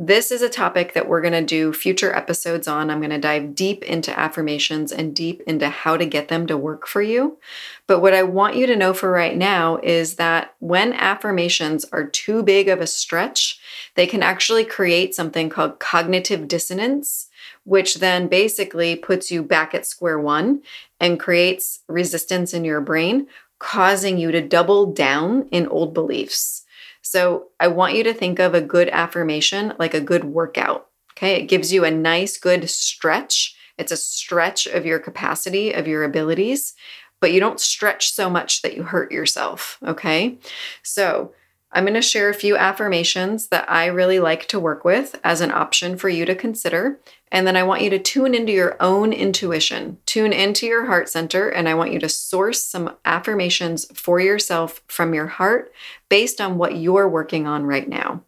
This 0.00 0.32
is 0.32 0.42
a 0.42 0.48
topic 0.48 0.94
that 0.94 1.08
we're 1.08 1.20
going 1.20 1.34
to 1.34 1.44
do 1.44 1.72
future 1.72 2.12
episodes 2.12 2.66
on. 2.66 2.90
I'm 2.90 2.98
going 2.98 3.10
to 3.10 3.20
dive 3.20 3.54
deep 3.54 3.84
into 3.84 4.18
affirmations 4.18 4.90
and 4.90 5.14
deep 5.14 5.42
into 5.46 5.68
how 5.68 5.96
to 5.96 6.04
get 6.04 6.26
them 6.26 6.48
to 6.48 6.56
work 6.56 6.88
for 6.88 7.00
you. 7.02 7.38
But 7.86 8.00
what 8.00 8.14
I 8.14 8.24
want 8.24 8.56
you 8.56 8.66
to 8.66 8.74
know 8.74 8.92
for 8.92 9.12
right 9.12 9.36
now 9.36 9.78
is 9.84 10.16
that 10.16 10.56
when 10.58 10.92
affirmations 10.94 11.84
are 11.92 12.04
too 12.04 12.42
big 12.42 12.68
of 12.68 12.80
a 12.80 12.88
stretch, 12.88 13.60
they 13.94 14.08
can 14.08 14.24
actually 14.24 14.64
create 14.64 15.14
something 15.14 15.48
called 15.48 15.78
cognitive 15.78 16.48
dissonance, 16.48 17.28
which 17.62 17.96
then 17.96 18.26
basically 18.26 18.96
puts 18.96 19.30
you 19.30 19.44
back 19.44 19.72
at 19.72 19.86
square 19.86 20.18
one 20.18 20.62
and 20.98 21.20
creates 21.20 21.80
resistance 21.86 22.52
in 22.52 22.64
your 22.64 22.80
brain, 22.80 23.28
causing 23.58 24.18
you 24.18 24.30
to 24.32 24.46
double 24.46 24.92
down 24.92 25.48
in 25.50 25.66
old 25.68 25.94
beliefs. 25.94 26.64
So 27.02 27.48
I 27.60 27.68
want 27.68 27.94
you 27.94 28.02
to 28.04 28.14
think 28.14 28.38
of 28.38 28.54
a 28.54 28.60
good 28.60 28.88
affirmation 28.88 29.74
like 29.78 29.94
a 29.94 30.00
good 30.00 30.24
workout. 30.24 30.88
Okay. 31.12 31.36
It 31.36 31.46
gives 31.46 31.72
you 31.72 31.84
a 31.84 31.90
nice, 31.90 32.38
good 32.38 32.68
stretch. 32.68 33.54
It's 33.78 33.92
a 33.92 33.96
stretch 33.96 34.66
of 34.66 34.86
your 34.86 34.98
capacity, 34.98 35.72
of 35.72 35.86
your 35.86 36.04
abilities, 36.04 36.74
but 37.20 37.32
you 37.32 37.40
don't 37.40 37.60
stretch 37.60 38.12
so 38.12 38.28
much 38.28 38.62
that 38.62 38.76
you 38.76 38.82
hurt 38.82 39.12
yourself. 39.12 39.78
Okay. 39.86 40.38
So 40.82 41.32
I'm 41.72 41.84
going 41.84 41.94
to 41.94 42.02
share 42.02 42.28
a 42.28 42.34
few 42.34 42.56
affirmations 42.56 43.48
that 43.48 43.70
I 43.70 43.86
really 43.86 44.20
like 44.20 44.46
to 44.48 44.60
work 44.60 44.84
with 44.84 45.18
as 45.24 45.40
an 45.40 45.50
option 45.50 45.96
for 45.96 46.08
you 46.08 46.24
to 46.24 46.34
consider. 46.34 47.00
And 47.34 47.48
then 47.48 47.56
I 47.56 47.64
want 47.64 47.82
you 47.82 47.90
to 47.90 47.98
tune 47.98 48.32
into 48.32 48.52
your 48.52 48.76
own 48.78 49.12
intuition, 49.12 49.98
tune 50.06 50.32
into 50.32 50.66
your 50.66 50.86
heart 50.86 51.08
center, 51.08 51.48
and 51.48 51.68
I 51.68 51.74
want 51.74 51.92
you 51.92 51.98
to 51.98 52.08
source 52.08 52.62
some 52.62 52.96
affirmations 53.04 53.86
for 53.92 54.20
yourself 54.20 54.80
from 54.86 55.14
your 55.14 55.26
heart 55.26 55.72
based 56.08 56.40
on 56.40 56.58
what 56.58 56.76
you're 56.76 57.08
working 57.08 57.48
on 57.48 57.66
right 57.66 57.88
now. 57.88 58.22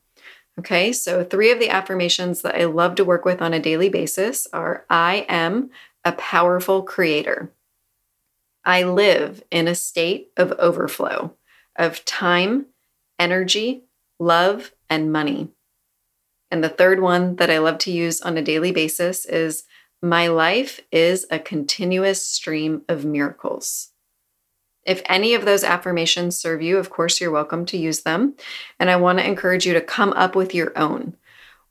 Okay, 0.58 0.92
so 0.92 1.22
three 1.22 1.52
of 1.52 1.60
the 1.60 1.70
affirmations 1.70 2.42
that 2.42 2.60
I 2.60 2.64
love 2.64 2.96
to 2.96 3.04
work 3.04 3.24
with 3.24 3.40
on 3.40 3.54
a 3.54 3.60
daily 3.60 3.88
basis 3.88 4.48
are 4.52 4.84
I 4.90 5.24
am 5.28 5.70
a 6.04 6.10
powerful 6.10 6.82
creator. 6.82 7.52
I 8.64 8.82
live 8.82 9.44
in 9.52 9.68
a 9.68 9.76
state 9.76 10.30
of 10.36 10.50
overflow 10.58 11.36
of 11.76 12.04
time 12.04 12.66
energy, 13.20 13.84
love, 14.18 14.72
and 14.90 15.12
money. 15.12 15.50
And 16.56 16.64
the 16.64 16.70
third 16.70 17.02
one 17.02 17.36
that 17.36 17.50
I 17.50 17.58
love 17.58 17.76
to 17.80 17.92
use 17.92 18.22
on 18.22 18.38
a 18.38 18.42
daily 18.42 18.72
basis 18.72 19.26
is 19.26 19.64
my 20.00 20.28
life 20.28 20.80
is 20.90 21.26
a 21.30 21.38
continuous 21.38 22.26
stream 22.26 22.80
of 22.88 23.04
miracles. 23.04 23.90
If 24.86 25.02
any 25.04 25.34
of 25.34 25.44
those 25.44 25.62
affirmations 25.62 26.38
serve 26.38 26.62
you, 26.62 26.78
of 26.78 26.88
course, 26.88 27.20
you're 27.20 27.30
welcome 27.30 27.66
to 27.66 27.76
use 27.76 28.04
them. 28.04 28.36
And 28.80 28.88
I 28.88 28.96
want 28.96 29.18
to 29.18 29.26
encourage 29.26 29.66
you 29.66 29.74
to 29.74 29.82
come 29.82 30.14
up 30.14 30.34
with 30.34 30.54
your 30.54 30.72
own. 30.78 31.18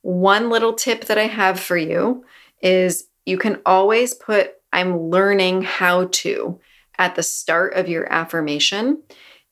One 0.04 0.52
little 0.52 0.74
tip 0.74 1.06
that 1.06 1.18
I 1.18 1.26
have 1.26 1.60
for 1.60 1.78
you 1.78 2.24
is 2.62 3.08
you 3.26 3.40
can 3.40 3.62
always 3.66 4.14
put, 4.14 4.52
I'm 4.72 5.10
learning 5.10 5.64
how 5.64 6.10
to 6.12 6.60
at 7.00 7.16
the 7.16 7.24
start 7.24 7.74
of 7.74 7.90
your 7.90 8.06
affirmation 8.14 9.02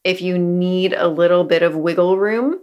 if 0.04 0.22
you 0.22 0.38
need 0.38 0.94
a 0.94 1.08
little 1.08 1.44
bit 1.44 1.64
of 1.64 1.76
wiggle 1.76 2.20
room 2.20 2.60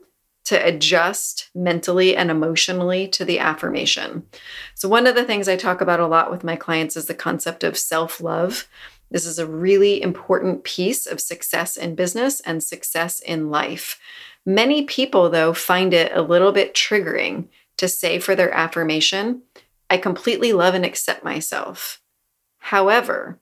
to 0.51 0.67
adjust 0.67 1.49
mentally 1.55 2.17
and 2.17 2.29
emotionally 2.29 3.07
to 3.07 3.25
the 3.25 3.39
affirmation. 3.39 4.27
So, 4.75 4.89
one 4.89 5.07
of 5.07 5.15
the 5.15 5.23
things 5.23 5.49
I 5.49 5.55
talk 5.55 5.81
about 5.81 6.01
a 6.01 6.09
lot 6.09 6.29
with 6.29 6.43
my 6.43 6.57
clients 6.57 6.97
is 6.97 7.07
the 7.07 7.15
concept 7.15 7.63
of 7.63 7.79
self 7.79 8.21
love. 8.21 8.67
This 9.13 9.27
is 9.27 9.39
a 9.39 9.47
really 9.47 10.03
important 10.03 10.65
piece 10.65 11.07
of 11.07 11.21
success 11.21 11.77
in 11.77 11.95
business 11.95 12.41
and 12.41 12.65
success 12.65 13.21
in 13.21 13.49
life. 13.49 14.01
Many 14.45 14.83
people, 14.83 15.31
though, 15.31 15.53
find 15.53 15.95
it 15.95 16.11
a 16.13 16.23
little 16.23 16.51
bit 16.51 16.75
triggering 16.75 17.47
to 17.77 17.87
say 17.87 18.19
for 18.19 18.35
their 18.35 18.53
affirmation, 18.53 19.43
I 19.89 19.99
completely 19.99 20.53
love 20.53 20.75
and 20.75 20.85
accept 20.85 21.23
myself. 21.23 22.01
However, 22.59 23.39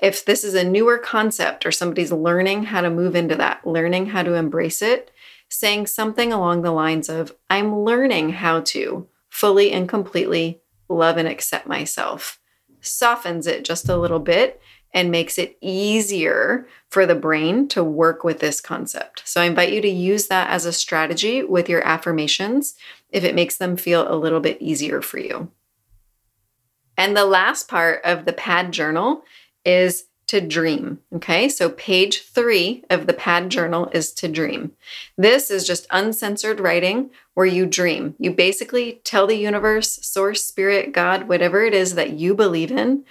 if 0.00 0.24
this 0.24 0.44
is 0.44 0.54
a 0.54 0.62
newer 0.62 0.96
concept 0.96 1.66
or 1.66 1.72
somebody's 1.72 2.12
learning 2.12 2.64
how 2.66 2.82
to 2.82 2.90
move 2.90 3.16
into 3.16 3.34
that, 3.34 3.66
learning 3.66 4.06
how 4.06 4.22
to 4.22 4.34
embrace 4.34 4.80
it, 4.80 5.10
saying 5.50 5.86
something 5.86 6.32
along 6.32 6.62
the 6.62 6.70
lines 6.70 7.08
of, 7.08 7.36
I'm 7.50 7.80
learning 7.80 8.30
how 8.30 8.60
to 8.60 9.06
fully 9.28 9.72
and 9.72 9.88
completely 9.88 10.62
love 10.88 11.16
and 11.16 11.28
accept 11.28 11.66
myself, 11.66 12.40
softens 12.80 13.46
it 13.46 13.64
just 13.64 13.88
a 13.88 13.96
little 13.96 14.20
bit 14.20 14.60
and 14.92 15.10
makes 15.10 15.38
it 15.38 15.56
easier 15.60 16.66
for 16.88 17.06
the 17.06 17.14
brain 17.14 17.68
to 17.68 17.84
work 17.84 18.24
with 18.24 18.40
this 18.40 18.60
concept. 18.60 19.22
So 19.24 19.40
I 19.40 19.44
invite 19.44 19.72
you 19.72 19.80
to 19.82 19.88
use 19.88 20.26
that 20.28 20.50
as 20.50 20.64
a 20.64 20.72
strategy 20.72 21.44
with 21.44 21.68
your 21.68 21.86
affirmations 21.86 22.74
if 23.10 23.22
it 23.22 23.34
makes 23.34 23.56
them 23.56 23.76
feel 23.76 24.12
a 24.12 24.18
little 24.18 24.40
bit 24.40 24.60
easier 24.60 25.00
for 25.00 25.18
you. 25.18 25.50
And 26.96 27.16
the 27.16 27.24
last 27.24 27.68
part 27.68 28.02
of 28.04 28.24
the 28.24 28.32
pad 28.32 28.72
journal 28.72 29.22
is 29.64 30.06
to 30.30 30.40
dream. 30.40 31.00
Okay, 31.16 31.48
so 31.48 31.70
page 31.70 32.22
three 32.22 32.84
of 32.88 33.08
the 33.08 33.12
pad 33.12 33.50
journal 33.50 33.90
is 33.92 34.12
to 34.12 34.28
dream. 34.28 34.70
This 35.18 35.50
is 35.50 35.66
just 35.66 35.88
uncensored 35.90 36.60
writing 36.60 37.10
where 37.34 37.46
you 37.46 37.66
dream. 37.66 38.14
You 38.16 38.30
basically 38.30 39.00
tell 39.02 39.26
the 39.26 39.34
universe, 39.34 39.98
source, 40.06 40.44
spirit, 40.44 40.92
God, 40.92 41.26
whatever 41.26 41.64
it 41.64 41.74
is 41.74 41.96
that 41.96 42.12
you 42.12 42.36
believe 42.36 42.70
in, 42.70 43.04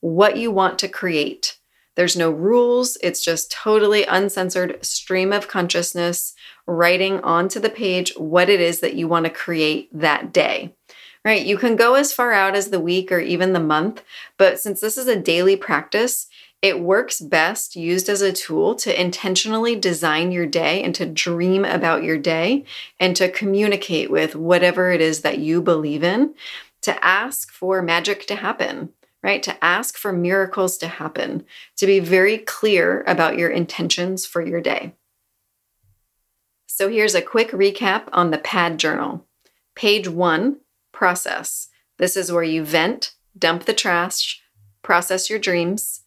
what 0.00 0.36
you 0.36 0.50
want 0.50 0.78
to 0.80 0.88
create. 0.88 1.56
There's 1.94 2.14
no 2.14 2.30
rules, 2.30 2.98
it's 3.02 3.24
just 3.24 3.50
totally 3.50 4.04
uncensored 4.04 4.84
stream 4.84 5.32
of 5.32 5.48
consciousness 5.48 6.34
writing 6.66 7.20
onto 7.20 7.58
the 7.58 7.70
page 7.70 8.12
what 8.18 8.50
it 8.50 8.60
is 8.60 8.80
that 8.80 8.96
you 8.96 9.08
want 9.08 9.24
to 9.24 9.30
create 9.30 9.88
that 9.98 10.30
day 10.30 10.74
right? 11.26 11.44
You 11.44 11.58
can 11.58 11.74
go 11.74 11.94
as 11.94 12.12
far 12.12 12.32
out 12.32 12.54
as 12.54 12.70
the 12.70 12.78
week 12.78 13.10
or 13.10 13.18
even 13.18 13.52
the 13.52 13.58
month, 13.58 14.04
but 14.38 14.60
since 14.60 14.80
this 14.80 14.96
is 14.96 15.08
a 15.08 15.20
daily 15.20 15.56
practice, 15.56 16.28
it 16.66 16.80
works 16.80 17.20
best 17.20 17.76
used 17.76 18.08
as 18.08 18.22
a 18.22 18.32
tool 18.32 18.74
to 18.74 19.00
intentionally 19.00 19.76
design 19.76 20.32
your 20.32 20.46
day 20.46 20.82
and 20.82 20.94
to 20.94 21.06
dream 21.06 21.64
about 21.64 22.02
your 22.02 22.18
day 22.18 22.64
and 22.98 23.14
to 23.16 23.30
communicate 23.30 24.10
with 24.10 24.34
whatever 24.34 24.90
it 24.90 25.00
is 25.00 25.22
that 25.22 25.38
you 25.38 25.62
believe 25.62 26.02
in, 26.02 26.34
to 26.82 27.04
ask 27.04 27.52
for 27.52 27.82
magic 27.82 28.26
to 28.26 28.36
happen, 28.36 28.90
right? 29.22 29.42
To 29.44 29.64
ask 29.64 29.96
for 29.96 30.12
miracles 30.12 30.76
to 30.78 30.88
happen, 30.88 31.44
to 31.76 31.86
be 31.86 32.00
very 32.00 32.38
clear 32.38 33.02
about 33.06 33.38
your 33.38 33.50
intentions 33.50 34.26
for 34.26 34.44
your 34.44 34.60
day. 34.60 34.94
So 36.66 36.88
here's 36.88 37.14
a 37.14 37.22
quick 37.22 37.50
recap 37.52 38.08
on 38.12 38.30
the 38.30 38.38
pad 38.38 38.78
journal. 38.78 39.24
Page 39.74 40.08
one 40.08 40.58
process. 40.92 41.68
This 41.98 42.16
is 42.16 42.32
where 42.32 42.42
you 42.42 42.64
vent, 42.64 43.14
dump 43.38 43.64
the 43.64 43.74
trash, 43.74 44.42
process 44.82 45.30
your 45.30 45.38
dreams. 45.38 46.02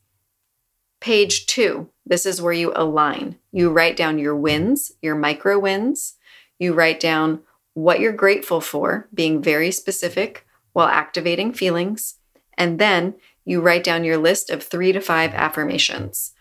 Page 1.00 1.46
two, 1.46 1.90
this 2.06 2.26
is 2.26 2.42
where 2.42 2.54
you 2.54 2.74
align. 2.76 3.38
You 3.52 3.72
write 3.72 3.96
down 3.96 4.20
your 4.20 4.36
wins, 4.36 4.92
your 5.02 5.16
micro 5.16 5.58
wins. 5.58 6.16
You 6.58 6.74
write 6.74 7.00
down 7.00 7.42
what 7.74 8.00
you're 8.00 8.12
grateful 8.12 8.60
for, 8.60 9.08
being 9.14 9.42
very 9.42 9.72
specific 9.72 10.46
while 10.74 10.88
activating 10.88 11.54
feelings. 11.54 12.16
And 12.58 12.80
then 12.80 13.16
you 13.46 13.62
write 13.62 13.84
down 13.84 14.04
your 14.04 14.18
list 14.18 14.50
of 14.50 14.62
three 14.62 14.92
to 14.92 15.00
five 15.00 15.34
affirmations. 15.34 16.34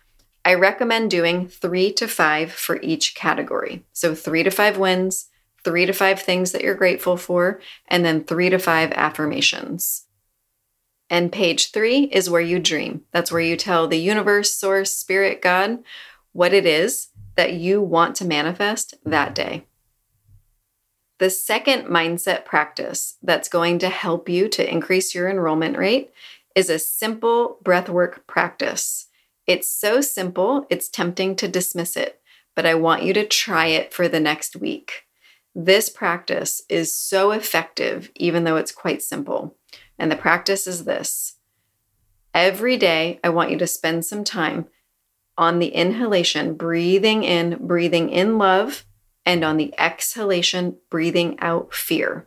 I 0.45 0.55
recommend 0.55 1.11
doing 1.11 1.47
three 1.47 1.93
to 1.93 2.09
five 2.09 2.53
for 2.53 2.81
each 2.83 3.15
category. 3.15 3.85
So, 3.93 4.15
three 4.15 4.43
to 4.43 4.51
five 4.51 4.79
wins, 4.79 5.29
three 5.65 5.87
to 5.87 5.93
five 5.93 6.21
things 6.21 6.53
that 6.53 6.63
you're 6.63 6.75
grateful 6.75 7.17
for, 7.17 7.61
and 7.87 8.05
then 8.05 8.25
three 8.25 8.51
to 8.51 8.59
five 8.59 8.91
affirmations. 8.93 10.07
And 11.11 11.33
page 11.33 11.73
three 11.73 12.05
is 12.05 12.29
where 12.29 12.41
you 12.41 12.59
dream. 12.59 13.03
That's 13.13 13.33
where 13.33 13.41
you 13.41 13.57
tell 13.57 13.89
the 13.89 13.99
universe, 13.99 14.55
source, 14.55 14.95
spirit, 14.95 15.41
God 15.41 15.79
what 16.33 16.53
it 16.53 16.67
is 16.67 17.09
that 17.37 17.55
you 17.55 17.81
want 17.81 18.15
to 18.17 18.25
manifest 18.25 18.95
that 19.05 19.35
day. 19.35 19.65
The 21.19 21.31
second 21.31 21.87
mindset 21.87 22.45
practice 22.45 23.17
that's 23.23 23.49
going 23.49 23.81
to 23.81 23.89
help 23.89 24.29
you 24.29 24.49
to 24.51 24.71
increase 24.71 25.15
your 25.15 25.29
enrollment 25.29 25.77
rate 25.77 26.11
is 26.55 26.71
a 26.71 26.79
simple 26.79 27.59
breathwork 27.65 28.27
practice. 28.27 29.09
It's 29.47 29.69
so 29.69 30.01
simple, 30.01 30.67
it's 30.71 30.89
tempting 30.89 31.35
to 31.37 31.49
dismiss 31.49 31.97
it, 31.97 32.21
but 32.55 32.67
I 32.67 32.75
want 32.75 33.03
you 33.03 33.13
to 33.15 33.27
try 33.27 33.67
it 33.67 33.93
for 33.93 34.07
the 34.07 34.21
next 34.21 34.57
week. 34.57 35.05
This 35.55 35.89
practice 35.89 36.63
is 36.69 36.95
so 36.95 37.33
effective, 37.33 38.13
even 38.15 38.45
though 38.45 38.57
it's 38.57 38.71
quite 38.71 39.03
simple. 39.03 39.57
And 39.99 40.11
the 40.11 40.17
practice 40.17 40.67
is 40.67 40.85
this 40.85 41.37
every 42.35 42.77
day, 42.77 43.19
I 43.25 43.31
want 43.31 43.51
you 43.51 43.59
to 43.59 43.67
spend 43.67 44.05
some 44.05 44.23
time 44.23 44.67
on 45.37 45.59
the 45.59 45.69
inhalation, 45.69 46.55
breathing 46.55 47.25
in, 47.25 47.67
breathing 47.67 48.11
in 48.11 48.39
love, 48.39 48.85
and 49.25 49.45
on 49.45 49.57
the 49.57 49.75
exhalation, 49.79 50.77
breathing 50.91 51.39
out 51.41 51.75
fear. 51.75 52.27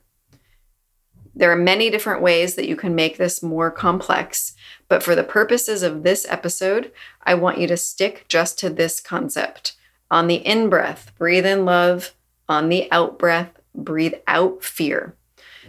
There 1.34 1.52
are 1.52 1.58
many 1.58 1.90
different 1.90 2.22
ways 2.22 2.56
that 2.56 2.68
you 2.68 2.76
can 2.76 2.94
make 2.94 3.18
this 3.18 3.42
more 3.42 3.72
complex, 3.72 4.54
but 4.88 5.02
for 5.02 5.16
the 5.16 5.24
purposes 5.24 5.82
of 5.82 6.04
this 6.04 6.26
episode, 6.30 6.92
I 7.24 7.36
want 7.36 7.58
you 7.58 7.68
to 7.68 7.78
stick 7.78 8.26
just 8.28 8.60
to 8.60 8.70
this 8.70 9.00
concept. 9.00 9.76
On 10.10 10.28
the 10.28 10.36
in 10.36 10.70
breath, 10.70 11.14
breathe 11.18 11.46
in 11.46 11.64
love, 11.64 12.14
on 12.50 12.68
the 12.68 12.92
out 12.92 13.18
breath, 13.18 13.52
breathe 13.74 14.16
out 14.28 14.64
fear. 14.64 15.16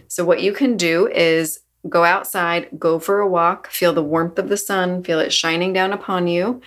So, 0.08 0.24
what 0.24 0.42
you 0.42 0.52
can 0.52 0.76
do 0.76 1.06
is 1.08 1.60
go 1.88 2.04
outside, 2.04 2.68
go 2.78 2.98
for 2.98 3.20
a 3.20 3.28
walk, 3.28 3.68
feel 3.68 3.92
the 3.92 4.02
warmth 4.02 4.38
of 4.38 4.48
the 4.48 4.56
sun, 4.56 5.02
feel 5.02 5.18
it 5.20 5.32
shining 5.32 5.72
down 5.72 5.92
upon 5.92 6.28
you, 6.28 6.60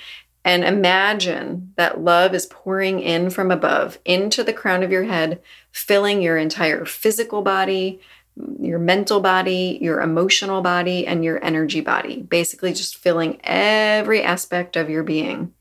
and 0.43 0.63
imagine 0.63 1.73
that 1.75 2.01
love 2.01 2.35
is 2.35 2.45
pouring 2.45 2.99
in 2.99 3.31
from 3.31 3.49
above 3.49 3.97
into 4.05 4.43
the 4.43 4.53
crown 4.53 4.83
of 4.83 4.91
your 4.91 5.05
head, 5.05 5.41
filling 5.71 6.21
your 6.21 6.37
entire 6.37 6.85
physical 6.85 7.41
body, 7.41 7.99
your 8.59 8.77
mental 8.77 9.21
body, 9.21 9.79
your 9.81 10.01
emotional 10.01 10.61
body, 10.61 11.07
and 11.07 11.23
your 11.23 11.43
energy 11.43 11.81
body. 11.81 12.21
Basically, 12.21 12.73
just 12.73 12.97
filling 12.97 13.39
every 13.43 14.21
aspect 14.21 14.75
of 14.75 14.89
your 14.89 15.03
being. 15.03 15.53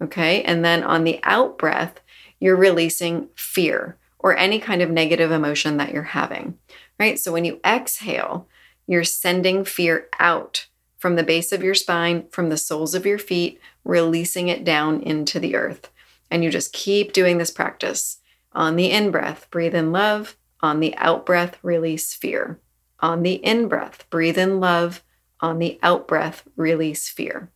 Okay. 0.00 0.42
And 0.42 0.64
then 0.64 0.84
on 0.84 1.04
the 1.04 1.18
out 1.24 1.58
breath, 1.58 2.00
you're 2.38 2.56
releasing 2.56 3.28
fear 3.34 3.96
or 4.18 4.36
any 4.36 4.58
kind 4.58 4.82
of 4.82 4.90
negative 4.90 5.30
emotion 5.30 5.78
that 5.78 5.92
you're 5.92 6.02
having, 6.02 6.58
right? 6.98 7.18
So 7.18 7.32
when 7.32 7.44
you 7.44 7.60
exhale, 7.64 8.46
you're 8.86 9.04
sending 9.04 9.64
fear 9.64 10.08
out 10.18 10.66
from 10.98 11.16
the 11.16 11.22
base 11.22 11.52
of 11.52 11.62
your 11.62 11.74
spine, 11.74 12.26
from 12.30 12.48
the 12.48 12.56
soles 12.56 12.94
of 12.94 13.06
your 13.06 13.18
feet, 13.18 13.60
releasing 13.84 14.48
it 14.48 14.64
down 14.64 15.00
into 15.02 15.38
the 15.40 15.56
earth. 15.56 15.90
And 16.30 16.42
you 16.42 16.50
just 16.50 16.72
keep 16.72 17.12
doing 17.12 17.38
this 17.38 17.50
practice. 17.50 18.18
On 18.52 18.76
the 18.76 18.90
in 18.90 19.10
breath, 19.10 19.48
breathe 19.50 19.74
in 19.74 19.92
love. 19.92 20.36
On 20.60 20.80
the 20.80 20.96
out 20.96 21.26
breath, 21.26 21.58
release 21.62 22.14
fear. 22.14 22.58
On 23.00 23.22
the 23.22 23.34
in 23.34 23.68
breath, 23.68 24.08
breathe 24.10 24.38
in 24.38 24.60
love. 24.60 25.02
On 25.40 25.58
the 25.58 25.78
out 25.82 26.08
breath, 26.08 26.44
release 26.56 27.08
fear. 27.08 27.50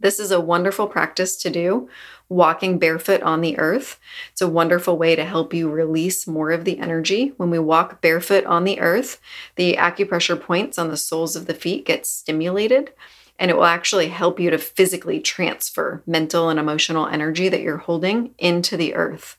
This 0.00 0.18
is 0.18 0.30
a 0.30 0.40
wonderful 0.40 0.86
practice 0.86 1.36
to 1.38 1.50
do 1.50 1.88
walking 2.28 2.78
barefoot 2.78 3.22
on 3.22 3.42
the 3.42 3.58
earth. 3.58 4.00
It's 4.32 4.40
a 4.40 4.48
wonderful 4.48 4.96
way 4.96 5.14
to 5.14 5.24
help 5.24 5.52
you 5.52 5.70
release 5.70 6.26
more 6.26 6.50
of 6.50 6.64
the 6.64 6.78
energy. 6.78 7.32
When 7.36 7.50
we 7.50 7.58
walk 7.58 8.00
barefoot 8.00 8.44
on 8.46 8.64
the 8.64 8.80
earth, 8.80 9.20
the 9.56 9.76
acupressure 9.76 10.40
points 10.40 10.78
on 10.78 10.88
the 10.88 10.96
soles 10.96 11.36
of 11.36 11.46
the 11.46 11.54
feet 11.54 11.84
get 11.86 12.06
stimulated 12.06 12.92
and 13.38 13.50
it 13.50 13.56
will 13.56 13.64
actually 13.64 14.08
help 14.08 14.38
you 14.38 14.50
to 14.50 14.58
physically 14.58 15.20
transfer 15.20 16.02
mental 16.06 16.48
and 16.48 16.58
emotional 16.58 17.06
energy 17.06 17.48
that 17.48 17.62
you're 17.62 17.78
holding 17.78 18.32
into 18.38 18.76
the 18.76 18.94
earth. 18.94 19.36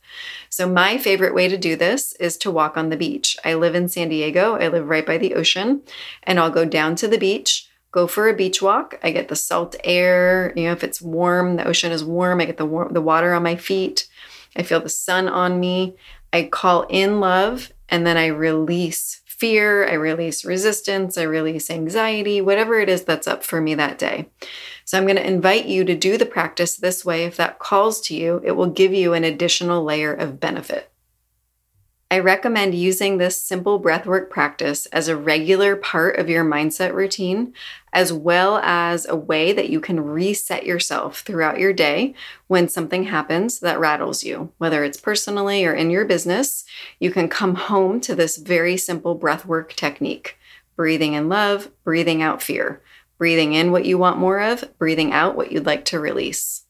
So, 0.49 0.67
my 0.67 0.97
favorite 0.97 1.33
way 1.33 1.47
to 1.47 1.57
do 1.57 1.75
this 1.75 2.13
is 2.13 2.37
to 2.37 2.51
walk 2.51 2.75
on 2.75 2.89
the 2.89 2.97
beach. 2.97 3.37
I 3.45 3.53
live 3.53 3.73
in 3.73 3.87
San 3.87 4.09
Diego, 4.09 4.55
I 4.55 4.67
live 4.67 4.89
right 4.89 5.05
by 5.05 5.17
the 5.17 5.33
ocean, 5.35 5.81
and 6.23 6.39
I'll 6.39 6.49
go 6.49 6.65
down 6.65 6.95
to 6.97 7.07
the 7.07 7.17
beach. 7.17 7.64
Go 7.95 8.07
for 8.07 8.27
a 8.27 8.35
beach 8.35 8.61
walk. 8.61 8.99
I 9.03 9.11
get 9.11 9.29
the 9.29 9.37
salt 9.37 9.77
air. 9.85 10.51
You 10.53 10.65
know, 10.65 10.73
if 10.73 10.83
it's 10.83 11.01
warm, 11.01 11.55
the 11.55 11.65
ocean 11.65 11.93
is 11.93 12.03
warm. 12.03 12.41
I 12.41 12.45
get 12.45 12.57
the 12.57 12.65
warm, 12.65 12.91
the 12.91 13.01
water 13.01 13.33
on 13.33 13.41
my 13.41 13.55
feet. 13.55 14.09
I 14.53 14.63
feel 14.63 14.81
the 14.81 14.89
sun 14.89 15.29
on 15.29 15.61
me. 15.61 15.95
I 16.33 16.43
call 16.43 16.81
in 16.89 17.21
love 17.21 17.71
and 17.87 18.05
then 18.05 18.17
I 18.17 18.25
release 18.27 19.21
fear, 19.25 19.87
I 19.87 19.93
release 19.93 20.43
resistance, 20.43 21.17
I 21.17 21.23
release 21.23 21.69
anxiety, 21.69 22.41
whatever 22.41 22.81
it 22.81 22.89
is 22.89 23.05
that's 23.05 23.27
up 23.27 23.45
for 23.45 23.61
me 23.61 23.75
that 23.75 23.97
day. 23.97 24.27
So 24.83 24.97
I'm 24.97 25.05
going 25.05 25.15
to 25.15 25.25
invite 25.25 25.65
you 25.65 25.85
to 25.85 25.95
do 25.95 26.17
the 26.17 26.25
practice 26.25 26.75
this 26.75 27.05
way. 27.05 27.23
If 27.23 27.37
that 27.37 27.59
calls 27.59 28.01
to 28.01 28.15
you, 28.15 28.41
it 28.43 28.51
will 28.53 28.67
give 28.69 28.93
you 28.93 29.13
an 29.13 29.23
additional 29.23 29.85
layer 29.85 30.13
of 30.13 30.41
benefit. 30.41 30.91
I 32.11 32.19
recommend 32.19 32.75
using 32.75 33.17
this 33.17 33.41
simple 33.41 33.81
breathwork 33.81 34.29
practice 34.29 34.85
as 34.87 35.07
a 35.07 35.17
regular 35.17 35.75
part 35.75 36.17
of 36.17 36.29
your 36.29 36.45
mindset 36.45 36.93
routine, 36.93 37.53
as 37.91 38.13
well 38.13 38.57
as 38.57 39.07
a 39.07 39.15
way 39.15 39.51
that 39.53 39.69
you 39.69 39.79
can 39.79 39.99
reset 39.99 40.67
yourself 40.67 41.21
throughout 41.21 41.59
your 41.59 41.73
day 41.73 42.13
when 42.45 42.69
something 42.69 43.05
happens 43.05 43.59
that 43.59 43.79
rattles 43.79 44.23
you, 44.23 44.51
whether 44.59 44.83
it's 44.83 45.01
personally 45.01 45.65
or 45.65 45.73
in 45.73 45.89
your 45.89 46.05
business. 46.05 46.63
You 46.99 47.09
can 47.09 47.27
come 47.27 47.55
home 47.55 47.99
to 48.01 48.13
this 48.13 48.37
very 48.37 48.77
simple 48.77 49.17
breathwork 49.17 49.73
technique 49.73 50.37
breathing 50.75 51.13
in 51.13 51.29
love, 51.29 51.71
breathing 51.85 52.21
out 52.21 52.43
fear, 52.43 52.81
breathing 53.17 53.53
in 53.53 53.71
what 53.71 53.85
you 53.85 53.97
want 53.97 54.19
more 54.19 54.41
of, 54.41 54.77
breathing 54.77 55.13
out 55.13 55.35
what 55.35 55.49
you'd 55.51 55.65
like 55.65 55.85
to 55.85 55.99
release. 55.99 56.64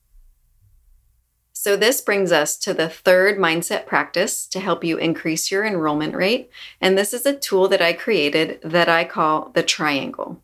So, 1.66 1.76
this 1.76 2.00
brings 2.00 2.32
us 2.32 2.58
to 2.58 2.76
the 2.76 2.88
third 2.88 3.40
mindset 3.40 3.88
practice 3.88 4.46
to 4.50 4.60
help 4.60 4.84
you 4.84 4.98
increase 4.98 5.50
your 5.50 5.66
enrollment 5.66 6.14
rate. 6.14 6.52
And 6.80 6.96
this 6.96 7.12
is 7.12 7.26
a 7.26 7.36
tool 7.36 7.68
that 7.70 7.82
I 7.82 7.92
created 7.92 8.60
that 8.62 8.88
I 8.88 9.04
call 9.04 9.50
the 9.50 9.64
triangle. 9.64 10.44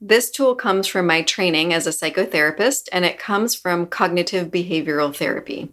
This 0.00 0.30
tool 0.30 0.54
comes 0.54 0.86
from 0.86 1.06
my 1.06 1.20
training 1.20 1.74
as 1.74 1.86
a 1.86 1.90
psychotherapist 1.90 2.88
and 2.92 3.04
it 3.04 3.18
comes 3.18 3.54
from 3.54 3.84
cognitive 3.84 4.50
behavioral 4.50 5.14
therapy. 5.14 5.70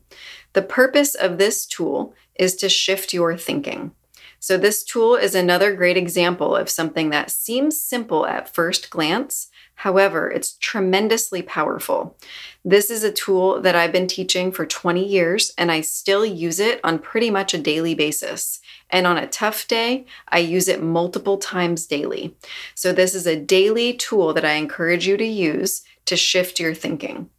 The 0.52 0.62
purpose 0.62 1.16
of 1.16 1.38
this 1.38 1.66
tool 1.66 2.14
is 2.36 2.58
to 2.58 2.68
shift 2.68 3.14
your 3.14 3.38
thinking. 3.38 3.94
So, 4.42 4.58
this 4.58 4.84
tool 4.84 5.16
is 5.16 5.36
another 5.36 5.74
great 5.74 5.96
example 5.96 6.54
of 6.54 6.70
something 6.70 7.12
that 7.12 7.32
seems 7.32 7.80
simple 7.80 8.26
at 8.26 8.54
first 8.54 8.90
glance, 8.90 9.50
However, 9.80 10.30
it's 10.30 10.58
tremendously 10.58 11.42
powerful. 11.42 12.18
This 12.66 12.90
is 12.90 13.06
a 13.06 13.14
tool 13.14 13.62
that 13.62 13.78
I've 13.78 13.94
been 13.94 14.08
teaching 14.08 14.52
for 14.52 14.66
20 14.66 15.08
years, 15.08 15.54
and 15.58 15.72
I 15.72 15.80
still 15.80 16.26
use 16.26 16.60
it 16.60 16.82
on 16.84 17.00
pretty 17.00 17.32
much 17.32 17.54
a 17.54 17.58
daily 17.58 17.96
basis. 17.96 18.60
And 18.90 19.08
on 19.08 19.18
a 19.18 19.26
tough 19.26 19.70
day, 19.70 20.06
I 20.28 20.40
use 20.40 20.68
it 20.68 20.84
multiple 20.84 21.38
times 21.38 21.86
daily. 21.86 22.36
So, 22.76 22.92
this 22.92 23.16
is 23.16 23.26
a 23.26 23.40
daily 23.40 23.94
tool 23.94 24.34
that 24.34 24.44
I 24.44 24.56
encourage 24.56 25.08
you 25.08 25.16
to 25.16 25.26
use 25.26 25.84
to 26.08 26.18
shift 26.18 26.60
your 26.60 26.74
thinking. 26.74 27.30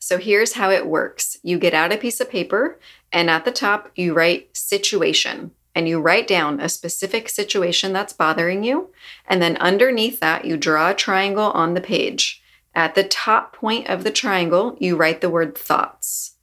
So, 0.00 0.18
here's 0.18 0.54
how 0.54 0.72
it 0.72 0.88
works 0.88 1.36
you 1.44 1.56
get 1.56 1.72
out 1.72 1.92
a 1.92 1.96
piece 1.96 2.20
of 2.20 2.28
paper, 2.28 2.80
and 3.12 3.30
at 3.30 3.44
the 3.44 3.52
top, 3.52 3.92
you 3.94 4.12
write 4.12 4.56
situation 4.56 5.52
and 5.74 5.88
you 5.88 6.00
write 6.00 6.26
down 6.26 6.60
a 6.60 6.68
specific 6.68 7.28
situation 7.28 7.92
that's 7.92 8.12
bothering 8.12 8.62
you. 8.62 8.90
And 9.26 9.40
then 9.40 9.56
underneath 9.56 10.20
that, 10.20 10.44
you 10.44 10.56
draw 10.56 10.90
a 10.90 10.94
triangle 10.94 11.50
on 11.52 11.74
the 11.74 11.80
page. 11.80 12.42
At 12.74 12.94
the 12.94 13.04
top 13.04 13.54
point 13.54 13.88
of 13.88 14.04
the 14.04 14.10
triangle, 14.10 14.76
you 14.78 14.96
write 14.96 15.20
the 15.20 15.30
word 15.30 15.56
thoughts. 15.56 16.36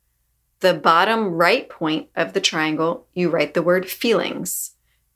The 0.59 0.73
bottom 0.73 1.35
right 1.35 1.69
point 1.69 2.09
of 2.15 2.33
the 2.33 2.41
triangle, 2.41 3.07
you 3.13 3.29
write 3.29 3.53
the 3.53 3.63
word 3.63 3.89
feelings. 3.89 4.71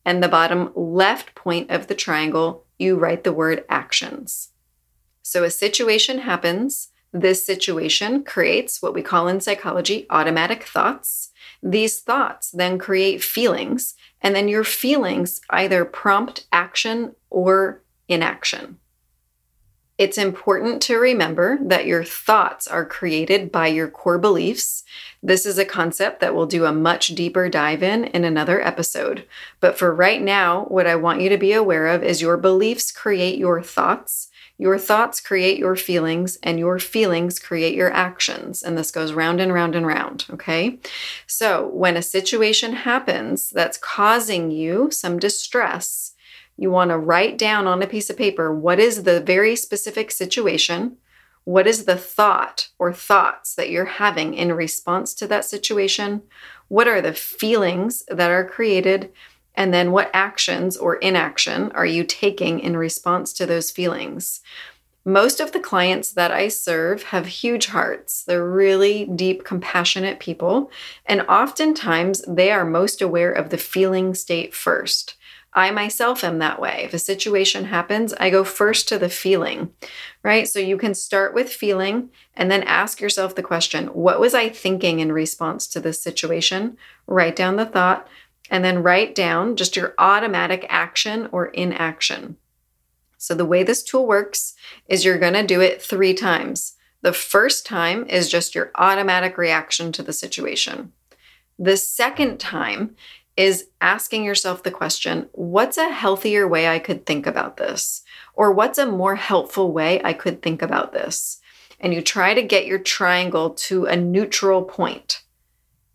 And 0.06 0.22
the 0.22 0.30
bottom 0.30 0.72
left 0.76 1.36
point 1.36 1.70
of 1.70 1.88
the 1.88 1.96
triangle, 1.96 2.66
you 2.78 2.98
write 2.98 3.24
the 3.24 3.34
word 3.34 3.64
actions. 3.70 4.50
So 5.22 5.44
a 5.44 5.50
situation 5.50 6.20
happens. 6.20 6.90
This 7.12 7.46
situation 7.46 8.24
creates 8.24 8.82
what 8.82 8.94
we 8.94 9.02
call 9.02 9.28
in 9.28 9.40
psychology 9.40 10.06
automatic 10.10 10.64
thoughts. 10.64 11.32
These 11.64 12.02
thoughts 12.02 12.52
then 12.52 12.78
create 12.78 13.24
feelings, 13.24 13.96
and 14.22 14.36
then 14.36 14.50
your 14.50 14.66
feelings 14.66 15.40
either 15.50 15.86
prompt 15.86 16.46
action 16.52 17.16
or 17.30 17.82
inaction. 18.10 18.80
It's 19.98 20.18
important 20.18 20.82
to 20.84 20.98
remember 20.98 21.60
that 21.62 21.86
your 21.86 22.04
thoughts 22.04 22.68
are 22.68 22.86
created 22.86 23.52
by 23.52 23.68
your 23.68 23.88
core 23.88 24.18
beliefs. 24.18 24.84
This 25.22 25.46
is 25.46 25.58
a 25.58 25.66
concept 25.66 26.20
that 26.20 26.36
we'll 26.36 26.48
do 26.48 26.66
a 26.66 26.74
much 26.74 27.10
deeper 27.10 27.48
dive 27.48 27.82
in 27.82 28.06
in 28.06 28.26
another 28.26 28.60
episode. 28.60 29.26
But 29.60 29.78
for 29.78 29.94
right 29.94 30.22
now, 30.22 30.66
what 30.66 30.88
I 30.88 30.96
want 30.96 31.22
you 31.22 31.30
to 31.30 31.38
be 31.38 31.54
aware 31.54 31.88
of 31.88 32.04
is 32.04 32.22
your 32.22 32.38
beliefs 32.38 32.92
create 32.92 33.38
your 33.38 33.62
thoughts, 33.62 34.30
your 34.58 34.78
thoughts 34.78 35.20
create 35.20 35.58
your 35.58 35.76
feelings, 35.76 36.38
and 36.44 36.60
your 36.60 36.80
feelings 36.80 37.40
create 37.40 37.76
your 37.76 37.92
actions. 37.92 38.62
And 38.64 38.78
this 38.78 38.92
goes 38.92 39.14
round 39.14 39.42
and 39.42 39.54
round 39.54 39.76
and 39.76 39.86
round. 39.86 40.26
Okay. 40.30 40.80
So 41.28 41.68
when 41.68 41.98
a 41.98 42.02
situation 42.02 42.74
happens 42.74 43.50
that's 43.50 43.78
causing 43.78 44.52
you 44.52 44.90
some 44.92 45.20
distress, 45.20 46.14
you 46.56 46.70
want 46.70 46.92
to 46.92 46.98
write 46.98 47.38
down 47.38 47.66
on 47.66 47.82
a 47.82 47.88
piece 47.88 48.10
of 48.10 48.18
paper 48.18 48.54
what 48.54 48.80
is 48.80 49.04
the 49.04 49.20
very 49.20 49.56
specific 49.56 50.12
situation. 50.12 50.98
What 51.46 51.68
is 51.68 51.86
the 51.86 51.98
thought 51.98 52.70
or 52.80 52.94
thoughts 52.94 53.56
that 53.56 53.70
you're 53.70 53.86
having 53.86 54.34
in 54.34 54.54
response 54.54 55.14
to 55.16 55.28
that 55.28 55.46
situation? 55.46 56.22
What 56.70 56.88
are 56.88 57.02
the 57.02 57.14
feelings 57.14 58.04
that 58.08 58.32
are 58.32 58.48
created? 58.48 59.12
And 59.56 59.74
then 59.74 59.92
what 59.92 60.10
actions 60.14 60.78
or 60.78 60.96
inaction 60.96 61.72
are 61.74 61.86
you 61.86 62.04
taking 62.04 62.60
in 62.60 62.78
response 62.78 63.34
to 63.34 63.46
those 63.46 63.72
feelings? 63.72 64.42
Most 65.06 65.42
of 65.42 65.52
the 65.52 65.60
clients 65.60 66.12
that 66.14 66.32
I 66.32 66.48
serve 66.48 67.04
have 67.04 67.26
huge 67.26 67.68
hearts. 67.68 68.24
They're 68.24 68.48
really 68.48 69.06
deep, 69.06 69.44
compassionate 69.44 70.20
people. 70.20 70.72
And 71.06 71.22
oftentimes 71.24 72.24
they 72.28 72.52
are 72.52 72.64
most 72.64 73.02
aware 73.02 73.32
of 73.32 73.50
the 73.50 73.58
feeling 73.58 74.14
state 74.14 74.54
first. 74.54 75.16
I 75.56 75.72
myself 75.72 76.24
am 76.24 76.40
that 76.40 76.60
way. 76.60 76.84
If 76.86 76.94
a 76.94 77.00
situation 77.00 77.66
happens, 77.66 78.14
I 78.14 78.30
go 78.30 78.44
first 78.44 78.88
to 78.88 78.98
the 78.98 79.10
feeling, 79.10 79.72
right? 80.24 80.48
So 80.48 80.60
you 80.60 80.78
can 80.78 80.96
start 80.96 81.34
with 81.34 81.50
feeling 81.50 82.10
and 82.36 82.50
then 82.50 82.64
ask 82.64 83.00
yourself 83.00 83.36
the 83.36 83.44
question 83.44 83.88
What 83.88 84.20
was 84.20 84.34
I 84.34 84.50
thinking 84.50 85.00
in 85.00 85.12
response 85.12 85.68
to 85.68 85.80
this 85.80 86.02
situation? 86.02 86.78
Write 87.06 87.36
down 87.36 87.58
the 87.58 87.66
thought 87.66 88.08
and 88.50 88.64
then 88.64 88.84
write 88.84 89.16
down 89.16 89.56
just 89.56 89.76
your 89.76 89.94
automatic 89.98 90.66
action 90.70 91.30
or 91.32 91.48
inaction. 91.48 92.38
So, 93.18 93.34
the 93.34 93.46
way 93.46 93.64
this 93.64 93.84
tool 93.84 94.06
works 94.06 94.54
is 94.88 95.06
you're 95.06 95.18
going 95.18 95.34
to 95.34 95.46
do 95.46 95.62
it 95.62 95.82
three 95.82 96.14
times. 96.14 96.76
The 97.02 97.14
first 97.14 97.66
time 97.66 98.06
is 98.08 98.30
just 98.30 98.56
your 98.56 98.72
automatic 98.76 99.38
reaction 99.38 99.92
to 99.94 100.04
the 100.04 100.14
situation. 100.14 100.92
The 101.58 101.78
second 101.78 102.40
time 102.40 102.96
is 103.36 103.68
asking 103.82 104.24
yourself 104.24 104.64
the 104.64 104.72
question 104.72 105.30
what's 105.32 105.78
a 105.78 105.90
healthier 105.90 106.48
way 106.48 106.68
I 106.68 106.80
could 106.80 107.06
think 107.06 107.26
about 107.26 107.58
this? 107.58 108.04
Or 108.36 108.52
what's 108.52 108.78
a 108.78 108.86
more 108.86 109.16
helpful 109.16 109.72
way 109.72 110.02
I 110.04 110.14
could 110.14 110.42
think 110.42 110.62
about 110.62 110.94
this? 110.94 111.40
And 111.80 111.94
you 111.94 112.02
try 112.02 112.34
to 112.34 112.42
get 112.42 112.66
your 112.66 112.80
triangle 112.80 113.52
to 113.52 113.86
a 113.86 113.96
neutral 113.96 114.64
point. 114.64 115.23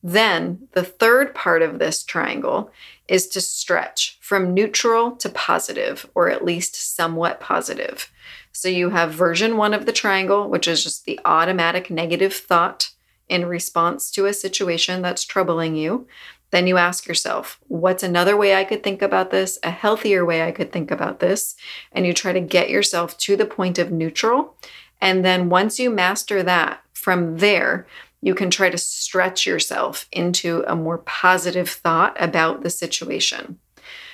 Then 0.02 0.68
the 0.72 0.84
third 0.84 1.34
part 1.34 1.62
of 1.62 1.78
this 1.78 2.04
triangle 2.04 2.70
is 3.08 3.26
to 3.28 3.40
stretch 3.40 4.18
from 4.20 4.54
neutral 4.54 5.12
to 5.12 5.28
positive, 5.28 6.08
or 6.14 6.30
at 6.30 6.44
least 6.44 6.76
somewhat 6.94 7.40
positive. 7.40 8.10
So 8.52 8.68
you 8.68 8.90
have 8.90 9.12
version 9.12 9.56
one 9.56 9.74
of 9.74 9.86
the 9.86 9.92
triangle, 9.92 10.48
which 10.48 10.68
is 10.68 10.84
just 10.84 11.04
the 11.04 11.18
automatic 11.24 11.90
negative 11.90 12.34
thought 12.34 12.90
in 13.28 13.46
response 13.46 14.10
to 14.12 14.26
a 14.26 14.32
situation 14.32 15.02
that's 15.02 15.24
troubling 15.24 15.74
you. 15.74 16.06
Then 16.50 16.66
you 16.66 16.78
ask 16.78 17.06
yourself, 17.06 17.60
what's 17.68 18.02
another 18.02 18.36
way 18.36 18.54
I 18.54 18.64
could 18.64 18.82
think 18.82 19.02
about 19.02 19.30
this? 19.30 19.58
A 19.62 19.70
healthier 19.70 20.24
way 20.24 20.42
I 20.42 20.52
could 20.52 20.72
think 20.72 20.90
about 20.90 21.20
this? 21.20 21.56
And 21.92 22.06
you 22.06 22.14
try 22.14 22.32
to 22.32 22.40
get 22.40 22.70
yourself 22.70 23.18
to 23.18 23.36
the 23.36 23.44
point 23.44 23.78
of 23.78 23.92
neutral. 23.92 24.56
And 25.00 25.24
then 25.24 25.50
once 25.50 25.78
you 25.78 25.90
master 25.90 26.42
that, 26.42 26.82
from 26.92 27.36
there, 27.36 27.86
you 28.20 28.34
can 28.34 28.50
try 28.50 28.70
to 28.70 28.78
stretch 28.78 29.46
yourself 29.46 30.08
into 30.12 30.64
a 30.66 30.74
more 30.74 30.98
positive 30.98 31.68
thought 31.68 32.16
about 32.20 32.62
the 32.62 32.70
situation. 32.70 33.58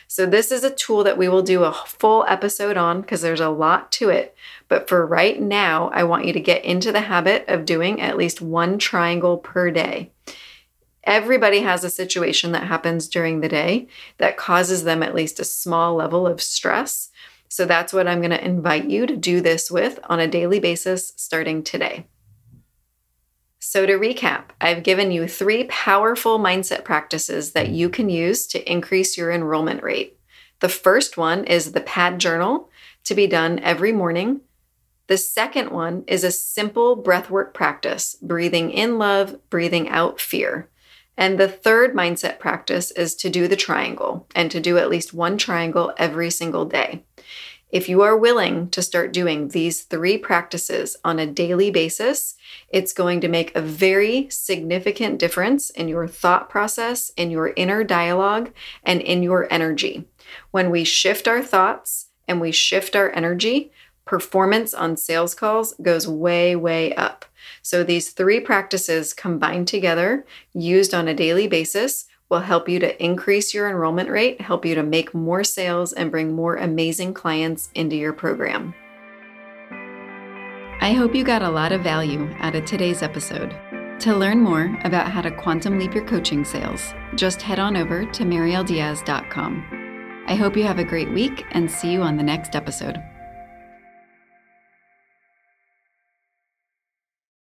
So, 0.06 0.26
this 0.26 0.52
is 0.52 0.62
a 0.62 0.74
tool 0.74 1.02
that 1.04 1.16
we 1.16 1.28
will 1.28 1.42
do 1.42 1.64
a 1.64 1.72
full 1.72 2.24
episode 2.28 2.76
on 2.76 3.00
because 3.00 3.22
there's 3.22 3.40
a 3.40 3.48
lot 3.48 3.90
to 3.92 4.10
it. 4.10 4.36
But 4.68 4.88
for 4.88 5.06
right 5.06 5.40
now, 5.40 5.88
I 5.88 6.04
want 6.04 6.26
you 6.26 6.32
to 6.34 6.40
get 6.40 6.64
into 6.64 6.92
the 6.92 7.00
habit 7.00 7.46
of 7.48 7.64
doing 7.64 8.00
at 8.00 8.16
least 8.16 8.42
one 8.42 8.78
triangle 8.78 9.38
per 9.38 9.70
day. 9.70 10.12
Everybody 11.04 11.60
has 11.60 11.84
a 11.84 11.90
situation 11.90 12.52
that 12.52 12.66
happens 12.66 13.08
during 13.08 13.40
the 13.40 13.48
day 13.48 13.88
that 14.18 14.36
causes 14.36 14.84
them 14.84 15.02
at 15.02 15.14
least 15.14 15.40
a 15.40 15.44
small 15.44 15.94
level 15.94 16.26
of 16.26 16.42
stress. 16.42 17.10
So 17.48 17.66
that's 17.66 17.92
what 17.92 18.08
I'm 18.08 18.20
going 18.20 18.30
to 18.30 18.44
invite 18.44 18.88
you 18.88 19.06
to 19.06 19.16
do 19.16 19.40
this 19.40 19.70
with 19.70 19.98
on 20.04 20.20
a 20.20 20.28
daily 20.28 20.60
basis 20.60 21.12
starting 21.16 21.62
today. 21.62 22.06
So, 23.74 23.86
to 23.86 23.98
recap, 23.98 24.50
I've 24.60 24.84
given 24.84 25.10
you 25.10 25.26
three 25.26 25.64
powerful 25.64 26.38
mindset 26.38 26.84
practices 26.84 27.54
that 27.54 27.70
you 27.70 27.88
can 27.88 28.08
use 28.08 28.46
to 28.46 28.70
increase 28.70 29.18
your 29.18 29.32
enrollment 29.32 29.82
rate. 29.82 30.16
The 30.60 30.68
first 30.68 31.16
one 31.16 31.42
is 31.42 31.72
the 31.72 31.80
PAD 31.80 32.20
journal 32.20 32.70
to 33.02 33.16
be 33.16 33.26
done 33.26 33.58
every 33.58 33.90
morning. 33.90 34.42
The 35.08 35.18
second 35.18 35.72
one 35.72 36.04
is 36.06 36.22
a 36.22 36.30
simple 36.30 36.96
breathwork 36.96 37.52
practice, 37.52 38.14
breathing 38.22 38.70
in 38.70 38.96
love, 38.96 39.40
breathing 39.50 39.88
out 39.88 40.20
fear. 40.20 40.68
And 41.16 41.36
the 41.36 41.48
third 41.48 41.94
mindset 41.94 42.38
practice 42.38 42.92
is 42.92 43.16
to 43.16 43.28
do 43.28 43.48
the 43.48 43.56
triangle 43.56 44.28
and 44.36 44.52
to 44.52 44.60
do 44.60 44.78
at 44.78 44.88
least 44.88 45.12
one 45.12 45.36
triangle 45.36 45.92
every 45.98 46.30
single 46.30 46.64
day. 46.64 47.02
If 47.74 47.88
you 47.88 48.02
are 48.02 48.16
willing 48.16 48.70
to 48.70 48.82
start 48.82 49.12
doing 49.12 49.48
these 49.48 49.82
three 49.82 50.16
practices 50.16 50.96
on 51.02 51.18
a 51.18 51.26
daily 51.26 51.72
basis, 51.72 52.36
it's 52.68 52.92
going 52.92 53.20
to 53.22 53.26
make 53.26 53.52
a 53.56 53.60
very 53.60 54.28
significant 54.30 55.18
difference 55.18 55.70
in 55.70 55.88
your 55.88 56.06
thought 56.06 56.48
process, 56.48 57.10
in 57.16 57.32
your 57.32 57.52
inner 57.56 57.82
dialogue, 57.82 58.52
and 58.84 59.00
in 59.00 59.24
your 59.24 59.52
energy. 59.52 60.04
When 60.52 60.70
we 60.70 60.84
shift 60.84 61.26
our 61.26 61.42
thoughts 61.42 62.10
and 62.28 62.40
we 62.40 62.52
shift 62.52 62.94
our 62.94 63.10
energy, 63.10 63.72
performance 64.04 64.72
on 64.72 64.96
sales 64.96 65.34
calls 65.34 65.74
goes 65.82 66.06
way, 66.06 66.54
way 66.54 66.94
up. 66.94 67.24
So, 67.60 67.82
these 67.82 68.10
three 68.10 68.38
practices 68.38 69.12
combined 69.12 69.66
together, 69.66 70.24
used 70.52 70.94
on 70.94 71.08
a 71.08 71.14
daily 71.14 71.48
basis, 71.48 72.06
will 72.28 72.40
help 72.40 72.68
you 72.68 72.78
to 72.80 73.04
increase 73.04 73.54
your 73.54 73.68
enrollment 73.68 74.10
rate, 74.10 74.40
help 74.40 74.64
you 74.64 74.74
to 74.74 74.82
make 74.82 75.14
more 75.14 75.44
sales, 75.44 75.92
and 75.92 76.10
bring 76.10 76.32
more 76.32 76.56
amazing 76.56 77.14
clients 77.14 77.70
into 77.74 77.96
your 77.96 78.12
program. 78.12 78.74
I 80.80 80.92
hope 80.92 81.14
you 81.14 81.24
got 81.24 81.42
a 81.42 81.50
lot 81.50 81.72
of 81.72 81.82
value 81.82 82.28
out 82.40 82.54
of 82.54 82.64
today's 82.64 83.02
episode. 83.02 83.56
To 84.00 84.14
learn 84.14 84.40
more 84.40 84.76
about 84.84 85.10
how 85.10 85.22
to 85.22 85.30
quantum 85.30 85.78
leap 85.78 85.94
your 85.94 86.06
coaching 86.06 86.44
sales, 86.44 86.92
just 87.14 87.40
head 87.40 87.58
on 87.58 87.76
over 87.76 88.04
to 88.04 88.24
marieldiaz.com. 88.24 90.24
I 90.26 90.34
hope 90.34 90.56
you 90.56 90.64
have 90.64 90.78
a 90.78 90.84
great 90.84 91.12
week 91.12 91.44
and 91.52 91.70
see 91.70 91.92
you 91.92 92.02
on 92.02 92.16
the 92.16 92.22
next 92.22 92.56
episode. 92.56 93.02